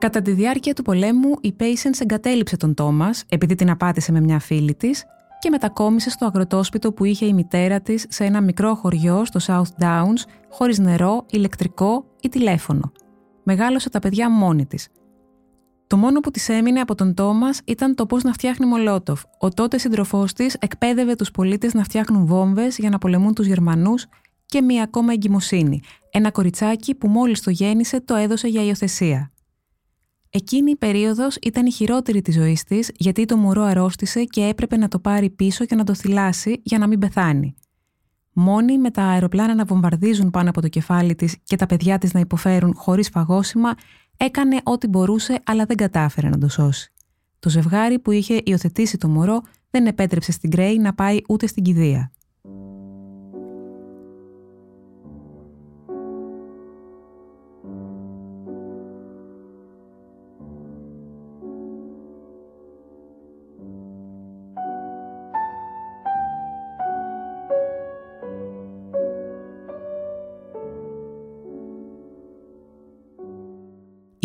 Κατά 0.00 0.22
τη 0.22 0.32
διάρκεια 0.32 0.74
του 0.74 0.82
πολέμου, 0.82 1.34
η 1.40 1.54
Patience 1.60 2.00
εγκατέλειψε 2.00 2.56
τον 2.56 2.74
Τόμας 2.74 3.24
επειδή 3.28 3.54
την 3.54 3.70
απάτησε 3.70 4.12
με 4.12 4.20
μια 4.20 4.38
φίλη 4.38 4.74
της 4.74 5.04
και 5.38 5.50
μετακόμισε 5.50 6.10
στο 6.10 6.26
αγροτόσπιτο 6.26 6.92
που 6.92 7.04
είχε 7.04 7.26
η 7.26 7.32
μητέρα 7.32 7.80
της 7.80 8.06
σε 8.08 8.24
ένα 8.24 8.40
μικρό 8.40 8.74
χωριό 8.74 9.24
στο 9.24 9.40
South 9.46 9.84
Downs, 9.84 10.22
χωρίς 10.50 10.78
νερό, 10.78 11.26
ηλεκτρικό 11.30 12.04
ή 12.20 12.28
τηλέφωνο. 12.28 12.92
Μεγάλωσε 13.42 13.90
τα 13.90 13.98
παιδιά 13.98 14.30
μόνη 14.30 14.66
της. 14.66 14.88
Το 15.86 15.96
μόνο 15.96 16.20
που 16.20 16.30
της 16.30 16.48
έμεινε 16.48 16.80
από 16.80 16.94
τον 16.94 17.14
Τόμας 17.14 17.60
ήταν 17.64 17.94
το 17.94 18.06
πώς 18.06 18.22
να 18.22 18.32
φτιάχνει 18.32 18.66
μολότοφ. 18.66 19.22
Ο 19.38 19.48
τότε 19.48 19.78
σύντροφός 19.78 20.32
της 20.32 20.54
εκπαίδευε 20.54 21.14
τους 21.14 21.30
πολίτες 21.30 21.74
να 21.74 21.82
φτιάχνουν 21.82 22.26
βόμβες 22.26 22.78
για 22.78 22.90
να 22.90 22.98
πολεμούν 22.98 23.34
τους 23.34 23.46
Γερμανούς 23.46 24.06
και 24.46 24.62
μία 24.62 24.82
ακόμα 24.82 25.12
εγκυμοσύνη. 25.12 25.80
Ένα 26.10 26.30
κοριτσάκι 26.30 26.94
που 26.94 27.08
μόλις 27.08 27.40
το 27.42 27.50
γέννησε 27.50 28.00
το 28.00 28.14
έδωσε 28.14 28.48
για 28.48 28.64
υιοθεσία. 28.64 29.32
Εκείνη 30.32 30.70
η 30.70 30.76
περίοδος 30.76 31.36
ήταν 31.36 31.66
η 31.66 31.70
χειρότερη 31.70 32.22
της 32.22 32.34
ζωής 32.34 32.64
της, 32.64 32.90
γιατί 32.96 33.24
το 33.24 33.36
μωρό 33.36 33.62
αρρώστησε 33.62 34.24
και 34.24 34.44
έπρεπε 34.44 34.76
να 34.76 34.88
το 34.88 34.98
πάρει 34.98 35.30
πίσω 35.30 35.64
και 35.64 35.74
να 35.74 35.84
το 35.84 35.94
θυλάσει 35.94 36.60
για 36.62 36.78
να 36.78 36.86
μην 36.86 36.98
πεθάνει. 36.98 37.54
Μόνη 38.32 38.78
με 38.78 38.90
τα 38.90 39.02
αεροπλάνα 39.02 39.54
να 39.54 39.64
βομβαρδίζουν 39.64 40.30
πάνω 40.30 40.50
από 40.50 40.60
το 40.60 40.68
κεφάλι 40.68 41.14
της 41.14 41.36
και 41.44 41.56
τα 41.56 41.66
παιδιά 41.66 41.98
της 41.98 42.12
να 42.12 42.20
υποφέρουν 42.20 42.74
χωρίς 42.76 43.08
φαγόσιμα, 43.08 43.74
έκανε 44.16 44.60
ό,τι 44.62 44.86
μπορούσε, 44.86 45.40
αλλά 45.44 45.64
δεν 45.64 45.76
κατάφερε 45.76 46.28
να 46.28 46.38
το 46.38 46.48
σώσει. 46.48 46.92
Το 47.38 47.48
ζευγάρι 47.48 47.98
που 47.98 48.10
είχε 48.10 48.40
υιοθετήσει 48.44 48.96
το 48.96 49.08
μωρό 49.08 49.40
δεν 49.70 49.86
επέτρεψε 49.86 50.32
στην 50.32 50.50
Γκρέι 50.50 50.78
να 50.78 50.94
πάει 50.94 51.18
ούτε 51.28 51.46
στην 51.46 51.62
κηδεία. 51.62 52.12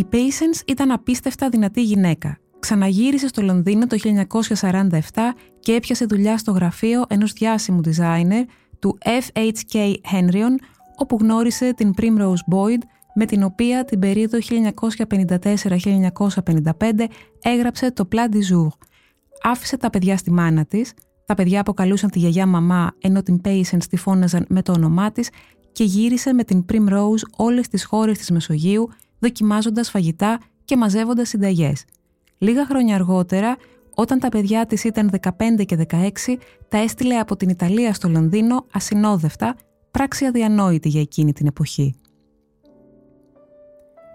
Η 0.05 0.07
Patience 0.11 0.67
ήταν 0.67 0.91
απίστευτα 0.91 1.49
δυνατή 1.49 1.83
γυναίκα. 1.83 2.37
Ξαναγύρισε 2.59 3.27
στο 3.27 3.41
Λονδίνο 3.41 3.87
το 3.87 3.97
1947 4.59 4.99
και 5.59 5.73
έπιασε 5.73 6.05
δουλειά 6.05 6.37
στο 6.37 6.51
γραφείο 6.51 7.03
ενός 7.07 7.33
διάσημου 7.33 7.79
designer 7.85 8.43
του 8.79 8.97
FHK 9.03 9.93
Henryon, 10.13 10.55
όπου 10.95 11.17
γνώρισε 11.21 11.73
την 11.73 11.93
Primrose 12.01 12.53
Boyd, 12.53 12.77
με 13.15 13.25
την 13.25 13.43
οποία 13.43 13.85
την 13.85 13.99
περίοδο 13.99 14.37
1954-1955 14.41 14.49
έγραψε 17.41 17.91
το 17.91 18.07
Plat 18.11 18.29
du 18.33 18.39
Jour. 18.51 18.67
Άφησε 19.43 19.77
τα 19.77 19.89
παιδιά 19.89 20.17
στη 20.17 20.31
μάνα 20.31 20.65
της, 20.65 20.93
τα 21.25 21.33
παιδιά 21.33 21.59
αποκαλούσαν 21.59 22.09
τη 22.09 22.19
γιαγιά 22.19 22.45
μαμά 22.45 22.91
ενώ 23.01 23.23
την 23.23 23.41
Patience 23.43 23.83
τη 23.89 23.97
φώναζαν 23.97 24.45
με 24.49 24.61
το 24.61 24.71
όνομά 24.71 25.11
της 25.11 25.29
και 25.71 25.83
γύρισε 25.83 26.33
με 26.33 26.43
την 26.43 26.65
Primrose 26.71 27.21
όλες 27.35 27.67
τις 27.67 27.85
χώρες 27.85 28.17
της 28.17 28.31
Μεσογείου 28.31 28.89
δοκιμάζοντας 29.25 29.89
φαγητά 29.89 30.39
και 30.65 30.77
μαζεύοντας 30.77 31.29
συνταγές. 31.29 31.85
Λίγα 32.37 32.65
χρόνια 32.65 32.95
αργότερα, 32.95 33.55
όταν 33.95 34.19
τα 34.19 34.29
παιδιά 34.29 34.65
της 34.65 34.83
ήταν 34.83 35.09
15 35.09 35.65
και 35.65 35.75
16, 35.75 36.37
τα 36.67 36.77
έστειλε 36.77 37.15
από 37.15 37.35
την 37.35 37.49
Ιταλία 37.49 37.93
στο 37.93 38.09
Λονδίνο 38.09 38.65
ασυνόδευτα, 38.71 39.55
πράξη 39.91 40.25
αδιανόητη 40.25 40.89
για 40.89 41.01
εκείνη 41.01 41.33
την 41.33 41.47
εποχή. 41.47 41.95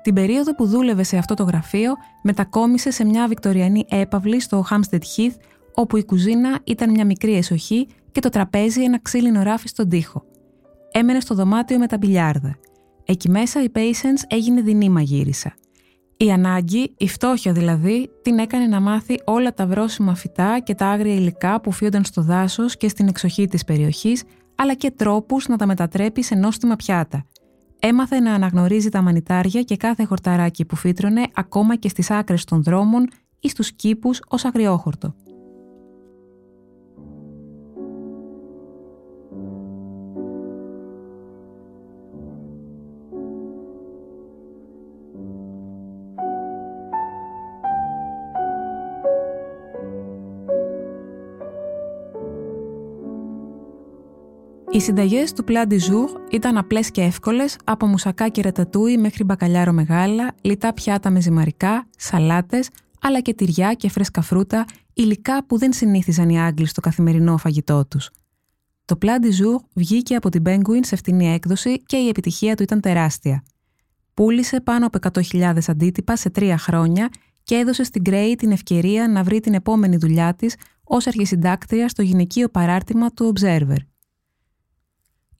Την 0.02 0.14
περίοδο 0.14 0.55
που 0.55 0.67
δούλευε 0.67 1.02
σε 1.02 1.17
αυτό 1.17 1.35
το 1.35 1.43
γραφείο, 1.43 1.93
μετακόμισε 2.23 2.90
σε 2.90 3.05
μια 3.05 3.29
βικτοριανή 3.29 3.85
έπαυλη 3.88 4.40
στο 4.40 4.64
Hampstead 4.71 5.02
Heath, 5.17 5.37
όπου 5.75 5.97
η 5.97 6.05
κουζίνα 6.05 6.59
ήταν 6.64 6.90
μια 6.90 7.05
μικρή 7.05 7.35
εσοχή 7.37 7.87
και 8.12 8.21
το 8.21 8.29
τραπέζι 8.29 8.83
ένα 8.83 9.00
ξύλινο 9.02 9.43
ράφι 9.43 9.69
στον 9.69 9.88
τοίχο. 9.88 10.25
Έμενε 10.90 11.21
στο 11.21 11.35
δωμάτιο 11.35 11.79
με 11.79 11.87
τα 11.87 11.97
μπιλιάρδα. 11.99 12.59
Εκεί 13.11 13.31
μέσα 13.31 13.62
η 13.62 13.67
Patience 13.75 14.23
έγινε 14.26 14.61
δεινή 14.61 14.88
μαγείρισα. 14.88 15.55
Η 16.17 16.33
ανάγκη, 16.33 16.95
η 16.97 17.09
φτώχεια 17.09 17.52
δηλαδή, 17.52 18.11
την 18.23 18.38
έκανε 18.38 18.67
να 18.67 18.81
μάθει 18.81 19.21
όλα 19.25 19.55
τα 19.55 19.67
βρόσιμα 19.67 20.14
φυτά 20.14 20.59
και 20.59 20.75
τα 20.75 20.87
άγρια 20.87 21.14
υλικά 21.14 21.61
που 21.61 21.73
φύονταν 21.73 22.05
στο 22.05 22.23
δάσος 22.23 22.76
και 22.76 22.88
στην 22.88 23.09
εξοχή 23.09 23.47
της 23.47 23.64
περιοχής, 23.64 24.23
αλλά 24.55 24.75
και 24.75 24.90
τρόπους 24.90 25.49
να 25.49 25.57
τα 25.57 25.67
μετατρέπει 25.67 26.23
σε 26.23 26.35
νόστιμα 26.35 26.76
πιάτα. 26.76 27.26
Έμαθε 27.79 28.21
να 28.21 28.35
αναγνωρίζει 28.35 28.88
τα 28.88 29.02
μανιτάρια 29.02 29.62
και 29.62 29.76
κάθε 29.76 30.05
χορταράκι 30.05 30.64
που 30.64 30.76
φύτρωνε 30.76 31.23
ακόμα 31.35 31.76
και 31.76 31.88
στις 31.88 32.11
άκρες 32.11 32.45
των 32.45 32.62
δρόμων 32.62 33.09
ή 33.40 33.49
στους 33.49 33.73
κήπους 33.73 34.21
ως 34.29 34.45
αγριόχορτο. 34.45 35.14
Οι 54.73 54.81
συνταγές 54.81 55.33
του 55.33 55.45
Plat 55.49 55.67
du 55.73 56.07
ήταν 56.31 56.57
απλές 56.57 56.91
και 56.91 57.03
εύκολες, 57.03 57.57
από 57.65 57.87
μουσακά 57.87 58.29
και 58.29 58.43
ρετατούι 58.43 58.97
μέχρι 58.97 59.25
μπακαλιάρο 59.25 59.73
μεγάλα, 59.73 60.35
λιτά 60.41 60.75
πιάτα 60.75 61.11
με 61.11 61.21
ζυμαρικά, 61.21 61.87
σαλάτες, 61.97 62.69
αλλά 63.00 63.21
και 63.21 63.35
τυριά 63.35 63.75
και 63.75 63.89
φρέσκα 63.89 64.21
φρούτα, 64.21 64.65
υλικά 64.95 65.47
που 65.47 65.59
δεν 65.59 65.73
συνήθιζαν 65.73 66.29
οι 66.29 66.41
Άγγλοι 66.41 66.67
στο 66.67 66.81
καθημερινό 66.81 67.37
φαγητό 67.37 67.87
τους. 67.87 68.11
Το 68.85 68.99
Plat 69.03 69.25
du 69.25 69.65
βγήκε 69.75 70.15
από 70.15 70.29
την 70.29 70.43
Penguin 70.47 70.81
σε 70.81 70.97
φτηνή 70.97 71.33
έκδοση 71.33 71.83
και 71.83 71.97
η 71.97 72.09
επιτυχία 72.09 72.57
του 72.57 72.62
ήταν 72.62 72.81
τεράστια. 72.81 73.43
Πούλησε 74.15 74.61
πάνω 74.61 74.87
από 74.87 74.99
100.000 75.33 75.59
αντίτυπα 75.67 76.17
σε 76.17 76.31
τρία 76.31 76.59
χρόνια 76.59 77.09
και 77.43 77.55
έδωσε 77.55 77.85
στην 77.85 78.03
Gray 78.07 78.35
την 78.39 78.50
ευκαιρία 78.50 79.09
να 79.09 79.23
βρει 79.23 79.41
την 79.41 79.55
επόμενη 79.55 79.97
δουλειά 79.97 80.35
της 80.35 80.55
ως 80.85 81.07
αρχισυντάκτρια 81.07 81.89
στο 81.89 82.03
γυναικείο 82.03 82.49
παράρτημα 82.49 83.11
του 83.11 83.33
Observer. 83.35 83.89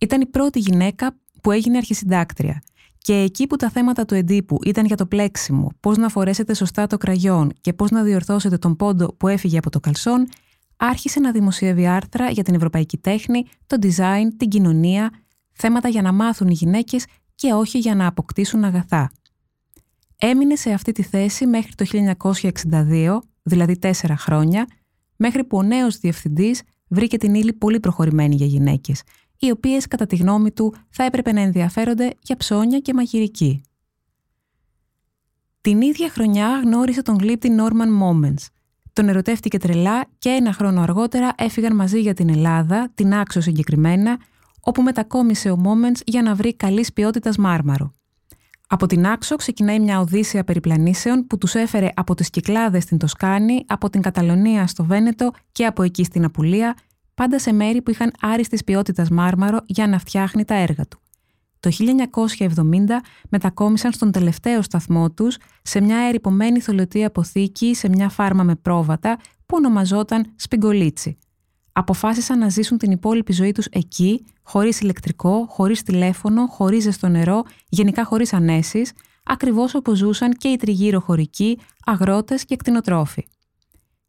Ήταν 0.01 0.21
η 0.21 0.27
πρώτη 0.27 0.59
γυναίκα 0.59 1.17
που 1.43 1.51
έγινε 1.51 1.77
αρχισυντάκτρια. 1.77 2.63
Και 2.99 3.15
εκεί 3.15 3.47
που 3.47 3.57
τα 3.57 3.71
θέματα 3.71 4.05
του 4.05 4.15
εντύπου 4.15 4.59
ήταν 4.65 4.87
για 4.87 4.97
το 4.97 5.07
πλέξιμο, 5.07 5.73
πώς 5.81 5.97
να 5.97 6.09
φορέσετε 6.09 6.55
σωστά 6.55 6.87
το 6.87 6.97
κραγιόν 6.97 7.53
και 7.61 7.73
πώς 7.73 7.91
να 7.91 8.03
διορθώσετε 8.03 8.59
τον 8.59 8.77
πόντο 8.77 9.15
που 9.17 9.29
έφυγε 9.29 9.59
από 9.59 9.71
το 9.71 9.81
καλσόν, 9.81 10.29
άρχισε 10.77 11.21
να 11.21 11.33
δημοσιεύει 11.33 11.87
άρθρα 11.87 12.31
για 12.31 12.43
την 12.43 12.55
ευρωπαϊκή 12.55 12.99
τέχνη, 12.99 13.45
το 13.67 13.77
design, 13.83 14.27
την 14.37 14.49
κοινωνία, 14.49 15.11
θέματα 15.53 15.89
για 15.89 16.03
να 16.03 16.13
μάθουν 16.13 16.49
οι 16.49 16.53
γυναίκες 16.53 17.05
και 17.35 17.53
όχι 17.53 17.79
για 17.79 17.95
να 17.95 18.07
αποκτήσουν 18.07 18.65
αγαθά. 18.65 19.13
Έμεινε 20.17 20.57
σε 20.57 20.71
αυτή 20.71 20.93
τη 20.93 21.03
θέση 21.03 21.47
μέχρι 21.47 21.75
το 21.75 21.85
1962, 22.71 23.19
δηλαδή 23.43 23.79
τέσσερα 23.79 24.17
χρόνια, 24.17 24.67
μέχρι 25.17 25.45
που 25.45 25.57
ο 25.57 25.63
νέος 25.63 25.99
διευθυντής 25.99 26.63
βρήκε 26.89 27.17
την 27.17 27.35
ύλη 27.35 27.53
πολύ 27.53 27.81
προχωρημένη 27.81 28.35
για 28.35 28.47
γυναίκες 28.47 29.03
οι 29.41 29.51
οποίες 29.51 29.87
κατά 29.87 30.07
τη 30.07 30.17
γνώμη 30.17 30.51
του 30.51 30.75
θα 30.91 31.05
έπρεπε 31.05 31.33
να 31.33 31.41
ενδιαφέρονται 31.41 32.15
για 32.23 32.37
ψώνια 32.37 32.79
και 32.79 32.95
μαγειρική. 32.95 33.63
Την 35.61 35.81
ίδια 35.81 36.11
χρονιά 36.11 36.61
γνώρισε 36.65 37.03
τον 37.03 37.19
γλύπτη 37.19 37.57
Norman 37.59 38.03
Moments. 38.03 38.47
Τον 38.93 39.09
ερωτεύτηκε 39.09 39.59
τρελά 39.59 40.05
και 40.19 40.29
ένα 40.29 40.53
χρόνο 40.53 40.81
αργότερα 40.81 41.33
έφυγαν 41.37 41.75
μαζί 41.77 42.01
για 42.01 42.15
την 42.15 42.29
Ελλάδα, 42.29 42.91
την 42.95 43.15
Άξο 43.15 43.41
συγκεκριμένα, 43.41 44.19
όπου 44.61 44.83
μετακόμισε 44.83 45.51
ο 45.51 45.61
Moments 45.65 46.01
για 46.07 46.23
να 46.23 46.35
βρει 46.35 46.55
καλής 46.55 46.93
ποιότητας 46.93 47.37
μάρμαρο. 47.37 47.93
Από 48.69 48.87
την 48.87 49.07
Άξο 49.07 49.37
ξεκινάει 49.37 49.81
μια 49.81 50.01
οδύσσια 50.01 50.45
περιπλανήσεων 50.45 51.27
που 51.27 51.39
τους 51.39 51.55
έφερε 51.55 51.89
από 51.95 52.15
τις 52.15 52.31
Κυκλάδες 52.31 52.83
στην 52.83 52.99
Τοσκάνη, 52.99 53.65
από 53.67 53.91
την 53.91 54.03
Καταλωνία 54.03 54.67
στο 54.67 54.85
Βένετο 54.85 55.31
και 55.53 55.67
από 55.67 55.83
εκεί 55.83 56.05
στην 56.05 56.25
Απουλία, 56.25 56.77
πάντα 57.21 57.39
σε 57.39 57.53
μέρη 57.53 57.83
που 57.83 57.91
είχαν 57.91 58.13
άριστης 58.21 58.65
ποιότητας 58.65 59.11
μάρμαρο 59.11 59.61
για 59.67 59.87
να 59.87 59.99
φτιάχνει 59.99 60.45
τα 60.45 60.55
έργα 60.55 60.87
του. 60.87 61.01
Το 61.61 61.71
1970 61.71 62.57
μετακόμισαν 63.29 63.93
στον 63.93 64.11
τελευταίο 64.13 64.63
σταθμό 64.63 65.11
τους 65.11 65.37
σε 65.63 65.81
μια 65.81 65.99
ερυπωμένη 65.99 66.61
θολωτή 66.61 67.05
αποθήκη 67.05 67.75
σε 67.75 67.89
μια 67.89 68.09
φάρμα 68.09 68.43
με 68.43 68.55
πρόβατα 68.55 69.19
που 69.47 69.57
ονομαζόταν 69.57 70.33
Σπιγκολίτσι. 70.37 71.19
Αποφάσισαν 71.73 72.39
να 72.39 72.49
ζήσουν 72.49 72.79
την 72.79 72.91
υπόλοιπη 72.91 73.33
ζωή 73.33 73.53
τους 73.53 73.67
εκεί, 73.67 74.25
χωρίς 74.43 74.81
ηλεκτρικό, 74.81 75.47
χωρίς 75.49 75.83
τηλέφωνο, 75.83 76.47
χωρίς 76.47 76.83
ζεστό 76.83 77.09
νερό, 77.09 77.43
γενικά 77.69 78.05
χωρίς 78.05 78.33
ανέσεις, 78.33 78.93
ακριβώς 79.25 79.75
όπως 79.75 79.99
ζούσαν 79.99 80.33
και 80.33 80.49
οι 80.49 80.57
τριγύρω 80.57 81.01
χωρικοί, 81.01 81.59
αγρότες 81.85 82.45
και 82.45 82.57
κτηνοτρόφοι. 82.57 83.27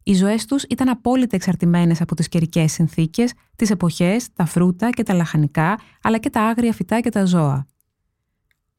Οι 0.03 0.13
ζωές 0.13 0.46
τους 0.46 0.63
ήταν 0.63 0.89
απόλυτα 0.89 1.36
εξαρτημένες 1.36 2.01
από 2.01 2.15
τις 2.15 2.27
καιρικές 2.27 2.72
συνθήκες, 2.72 3.34
τις 3.55 3.70
εποχές, 3.70 4.27
τα 4.34 4.46
φρούτα 4.46 4.89
και 4.89 5.03
τα 5.03 5.13
λαχανικά, 5.13 5.79
αλλά 6.01 6.17
και 6.17 6.29
τα 6.29 6.41
άγρια 6.41 6.74
φυτά 6.74 7.00
και 7.00 7.10
τα 7.10 7.25
ζώα. 7.25 7.65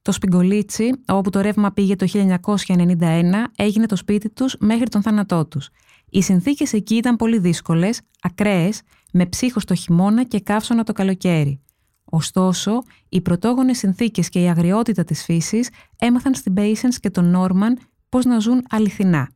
Το 0.02 0.12
Σπιγκολίτσι, 0.12 0.91
όπου 1.07 1.31
το 1.31 1.41
ρεύμα 1.41 1.73
πήγε 1.73 1.97
το 1.97 2.07
1991, 2.07 3.52
έγινε 3.57 3.87
το 3.87 3.97
σπίτι 3.97 4.31
τους 4.31 4.57
μέχρι 4.59 4.88
τον 4.88 5.02
θάνατό 5.02 5.47
τους. 5.47 5.69
Οι 6.11 6.23
συνθήκες 6.23 6.73
εκεί 6.73 6.95
ήταν 6.95 7.17
πολύ 7.17 7.38
δύσκολες, 7.38 8.00
ακραίες, 8.23 8.83
με 9.12 9.26
ψύχος 9.26 9.64
το 9.64 9.75
χειμώνα 9.75 10.25
και 10.25 10.41
καύσωνα 10.41 10.83
το 10.83 10.93
καλοκαίρι. 10.93 11.61
Ωστόσο, 12.05 12.83
οι 13.09 13.21
πρωτόγονες 13.21 13.79
συνθήκες 13.79 14.29
και 14.29 14.43
η 14.43 14.49
αγριότητα 14.49 15.05
της 15.05 15.25
φύσης 15.25 15.69
έμαθαν 15.99 16.35
στην 16.35 16.55
Patience 16.57 16.95
και 17.00 17.11
τον 17.11 17.31
Νόρμαν 17.31 17.79
πώς 18.09 18.25
να 18.25 18.38
ζουν 18.38 18.62
αληθινά. 18.71 19.29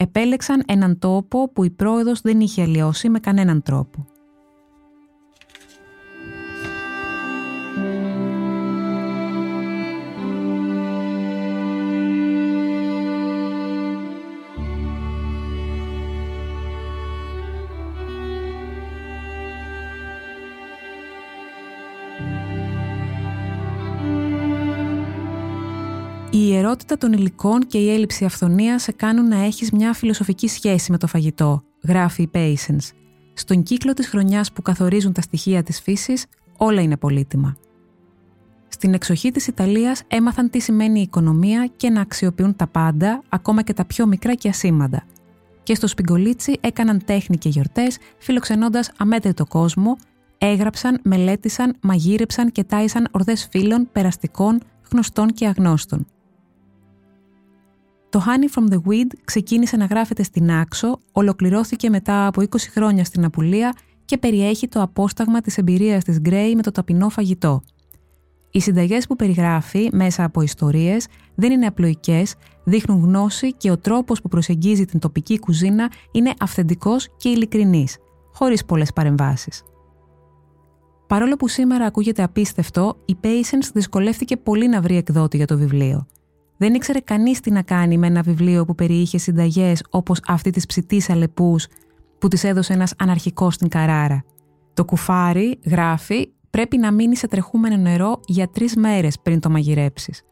Επέλεξαν 0.00 0.62
έναν 0.66 0.98
τόπο 0.98 1.48
που 1.48 1.64
η 1.64 1.70
πρόεδρος 1.70 2.20
δεν 2.20 2.40
είχε 2.40 2.62
αλλοιώσει 2.62 3.08
με 3.08 3.18
κανέναν 3.18 3.62
τρόπο. 3.62 4.06
Ιερότητα 26.58 26.98
των 26.98 27.12
υλικών 27.12 27.60
και 27.60 27.78
η 27.78 27.90
έλλειψη 27.90 28.24
αυθονίας 28.24 28.82
σε 28.82 28.92
κάνουν 28.92 29.28
να 29.28 29.44
έχεις 29.44 29.70
μια 29.70 29.92
φιλοσοφική 29.92 30.48
σχέση 30.48 30.90
με 30.90 30.98
το 30.98 31.06
φαγητό, 31.06 31.62
γράφει 31.82 32.22
η 32.22 32.30
Patience. 32.32 32.90
Στον 33.34 33.62
κύκλο 33.62 33.92
της 33.92 34.08
χρονιάς 34.08 34.52
που 34.52 34.62
καθορίζουν 34.62 35.12
τα 35.12 35.20
στοιχεία 35.20 35.62
της 35.62 35.80
φύσης, 35.80 36.26
όλα 36.56 36.80
είναι 36.80 36.96
πολύτιμα. 36.96 37.56
Στην 38.68 38.94
εξοχή 38.94 39.30
της 39.30 39.46
Ιταλίας 39.46 40.02
έμαθαν 40.08 40.50
τι 40.50 40.58
σημαίνει 40.60 40.98
η 40.98 41.02
οικονομία 41.02 41.70
και 41.76 41.90
να 41.90 42.00
αξιοποιούν 42.00 42.56
τα 42.56 42.66
πάντα, 42.66 43.22
ακόμα 43.28 43.62
και 43.62 43.72
τα 43.72 43.84
πιο 43.84 44.06
μικρά 44.06 44.34
και 44.34 44.48
ασήμαντα. 44.48 45.02
Και 45.62 45.74
στο 45.74 45.86
Σπιγκολίτσι 45.86 46.58
έκαναν 46.60 47.04
τέχνη 47.04 47.36
και 47.38 47.48
γιορτές, 47.48 47.98
φιλοξενώντας 48.18 48.90
αμέτρητο 48.96 49.46
κόσμο, 49.46 49.96
έγραψαν, 50.38 51.00
μελέτησαν, 51.02 51.76
μαγείρεψαν 51.80 52.52
και 52.52 52.64
τάισαν 52.64 53.08
ορδές 53.10 53.48
φίλων, 53.50 53.88
περαστικών, 53.92 54.60
γνωστών 54.92 55.32
και 55.32 55.46
αγνώστων. 55.46 56.06
Το 58.10 58.22
Honey 58.26 58.58
from 58.58 58.72
the 58.72 58.76
Weed 58.76 59.12
ξεκίνησε 59.24 59.76
να 59.76 59.84
γράφεται 59.84 60.22
στην 60.22 60.50
Άξο, 60.50 60.98
ολοκληρώθηκε 61.12 61.90
μετά 61.90 62.26
από 62.26 62.42
20 62.42 62.56
χρόνια 62.58 63.04
στην 63.04 63.24
Απουλία 63.24 63.74
και 64.04 64.18
περιέχει 64.18 64.68
το 64.68 64.82
απόσταγμα 64.82 65.40
της 65.40 65.58
εμπειρίας 65.58 66.04
της 66.04 66.20
Γκρέι 66.20 66.54
με 66.54 66.62
το 66.62 66.70
ταπεινό 66.70 67.08
φαγητό. 67.08 67.62
Οι 68.50 68.60
συνταγές 68.60 69.06
που 69.06 69.16
περιγράφει 69.16 69.88
μέσα 69.92 70.24
από 70.24 70.40
ιστορίες 70.40 71.06
δεν 71.34 71.52
είναι 71.52 71.66
απλοϊκές, 71.66 72.34
δείχνουν 72.64 73.02
γνώση 73.02 73.52
και 73.52 73.70
ο 73.70 73.78
τρόπος 73.78 74.20
που 74.20 74.28
προσεγγίζει 74.28 74.84
την 74.84 74.98
τοπική 74.98 75.38
κουζίνα 75.38 75.90
είναι 76.12 76.32
αυθεντικός 76.40 77.08
και 77.16 77.28
ειλικρινής, 77.28 77.96
χωρίς 78.32 78.64
πολλές 78.64 78.92
παρεμβάσεις. 78.92 79.62
Παρόλο 81.06 81.36
που 81.36 81.48
σήμερα 81.48 81.84
ακούγεται 81.84 82.22
απίστευτο, 82.22 82.96
η 83.04 83.16
Patience 83.22 83.70
δυσκολεύτηκε 83.74 84.36
πολύ 84.36 84.68
να 84.68 84.80
βρει 84.80 84.96
εκδότη 84.96 85.36
για 85.36 85.46
το 85.46 85.58
βιβλίο– 85.58 86.06
δεν 86.58 86.74
ήξερε 86.74 87.00
κανείς 87.00 87.40
τι 87.40 87.50
να 87.50 87.62
κάνει 87.62 87.98
με 87.98 88.06
ένα 88.06 88.22
βιβλίο 88.22 88.64
που 88.64 88.74
περιείχε 88.74 89.18
συνταγές 89.18 89.82
όπως 89.90 90.20
αυτή 90.26 90.50
της 90.50 90.66
ψητής 90.66 91.10
αλεπούς 91.10 91.66
που 92.18 92.28
της 92.28 92.44
έδωσε 92.44 92.72
ένας 92.72 92.94
αναρχικός 92.98 93.54
στην 93.54 93.68
Καράρα. 93.68 94.24
Το 94.74 94.84
κουφάρι, 94.84 95.58
γράφει, 95.64 96.28
πρέπει 96.50 96.78
να 96.78 96.92
μείνει 96.92 97.16
σε 97.16 97.28
τρεχούμενο 97.28 97.76
νερό 97.76 98.20
για 98.26 98.48
τρεις 98.48 98.76
μέρες 98.76 99.18
πριν 99.18 99.40
το 99.40 99.50
μαγειρέψεις. 99.50 100.22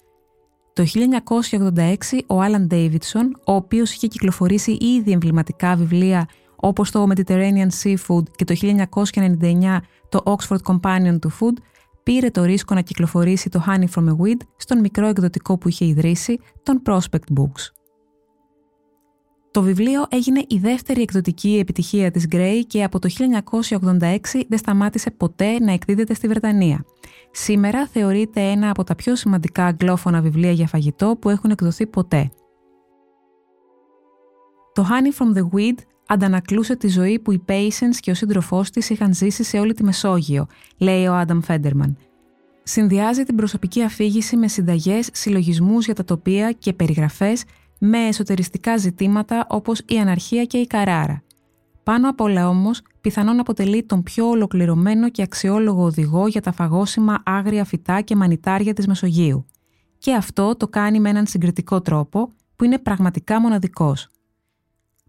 Το 0.73 0.85
1986 0.85 2.19
ο 2.27 2.41
Άλαν 2.41 2.67
Ντέιβιτσον, 2.67 3.41
ο 3.47 3.53
οποίος 3.53 3.93
είχε 3.93 4.07
κυκλοφορήσει 4.07 4.73
ήδη 4.73 5.13
εμβληματικά 5.13 5.77
βιβλία 5.77 6.29
όπως 6.57 6.91
το 6.91 7.07
Mediterranean 7.15 7.69
Seafood 7.83 8.23
και 8.37 8.45
το 8.45 8.55
1999 8.55 9.79
το 10.09 10.23
Oxford 10.25 10.73
Companion 10.73 11.19
to 11.19 11.29
Food, 11.41 11.57
πήρε 12.07 12.31
το 12.31 12.45
ρίσκο 12.45 12.75
να 12.75 12.81
κυκλοφορήσει 12.81 13.49
το 13.49 13.65
Honey 13.67 13.85
from 13.95 14.05
a 14.05 14.17
Weed 14.23 14.41
στον 14.57 14.81
μικρό 14.81 15.07
εκδοτικό 15.07 15.59
που 15.59 15.69
είχε 15.69 15.85
ιδρύσει, 15.85 16.39
τον 16.63 16.83
Prospect 16.87 17.39
Books. 17.39 17.71
Το 19.51 19.63
βιβλίο 19.63 20.07
έγινε 20.09 20.43
η 20.49 20.59
δεύτερη 20.59 21.03
εκδοτική 21.03 21.59
επιτυχία 21.61 22.11
της 22.11 22.27
Gray 22.31 22.61
και 22.67 22.85
από 22.85 22.99
το 22.99 23.09
1986 23.81 24.19
δεν 24.49 24.59
σταμάτησε 24.59 25.11
ποτέ 25.11 25.59
να 25.59 25.73
εκδίδεται 25.73 26.15
στη 26.15 26.29
Βρετανία. 26.29 26.85
Σήμερα 27.31 27.87
θεωρείται 27.87 28.41
ένα 28.41 28.71
από 28.71 28.85
τα 28.85 28.95
πιο 28.95 29.17
σημαντικά 29.17 29.65
αγγλόφωνα 29.65 30.21
βιβλία 30.21 30.53
για 30.53 30.67
φαγητό 30.67 31.17
που 31.21 31.29
έχουν 31.29 31.51
εκδοθεί 31.51 31.87
ποτέ. 31.87 32.31
Το 34.73 34.87
Honey 34.91 35.23
from 35.23 35.39
the 35.39 35.43
Weed 35.55 35.79
αντανακλούσε 36.07 36.77
τη 36.77 36.89
ζωή 36.89 37.19
που 37.19 37.33
η 37.33 37.43
Patience 37.47 37.97
και 38.01 38.11
ο 38.11 38.15
σύντροφός 38.15 38.71
της 38.71 38.91
είχαν 38.91 39.15
ζήσει 39.15 39.43
σε 39.43 39.59
όλη 39.59 39.75
τη 39.75 39.85
Μεσόγειο, 39.85 40.47
λέει 40.77 41.07
ο 41.07 41.15
Άνταμ 41.15 41.41
Φέντερμαν. 41.41 41.97
Συνδυάζει 42.63 43.23
την 43.23 43.37
προσωπική 43.37 43.83
αφήγηση 43.83 44.37
με 44.37 44.49
συνταγές, 44.49 45.09
συλλογισμούς 45.13 45.85
για 45.85 45.95
τα 45.95 46.05
τοπία 46.05 46.53
και 46.53 46.73
περιγραφές 46.73 47.45
με 47.79 47.99
εσωτεριστικά 47.99 48.77
ζητήματα 48.77 49.47
όπως 49.49 49.83
η 49.87 49.99
αναρχία 49.99 50.45
και 50.45 50.59
η 50.59 50.67
καράρα. 50.67 51.23
Πάνω 51.83 52.09
απ' 52.09 52.21
όλα 52.21 52.49
όμως, 52.49 52.83
πιθανόν 53.01 53.41
αποτελεί 53.41 53.83
τον 53.83 54.03
πιο 54.03 54.29
ολοκληρωμένο 54.29 55.11
και 55.11 55.23
αξιόλογο 55.23 55.83
οδηγό 55.83 56.27
για 56.27 56.41
τα 56.41 56.53
φαγόσιμα 56.53 57.23
άγρια 57.25 57.65
φυτά 57.65 58.01
και 58.01 58.17
μανιτάρια 58.17 58.73
της 58.73 58.87
Μεσογείου. 58.87 59.47
Και 59.99 60.15
αυτό 60.15 60.57
το 60.57 60.69
κάνει 60.69 61.01
με 61.01 61.09
έναν 61.09 61.27
συγκριτικό 61.27 61.81
τρόπο 61.81 62.33
που 62.57 62.65
είναι 62.65 62.79
πραγματικά 62.79 63.41
μοναδικός. 63.41 64.09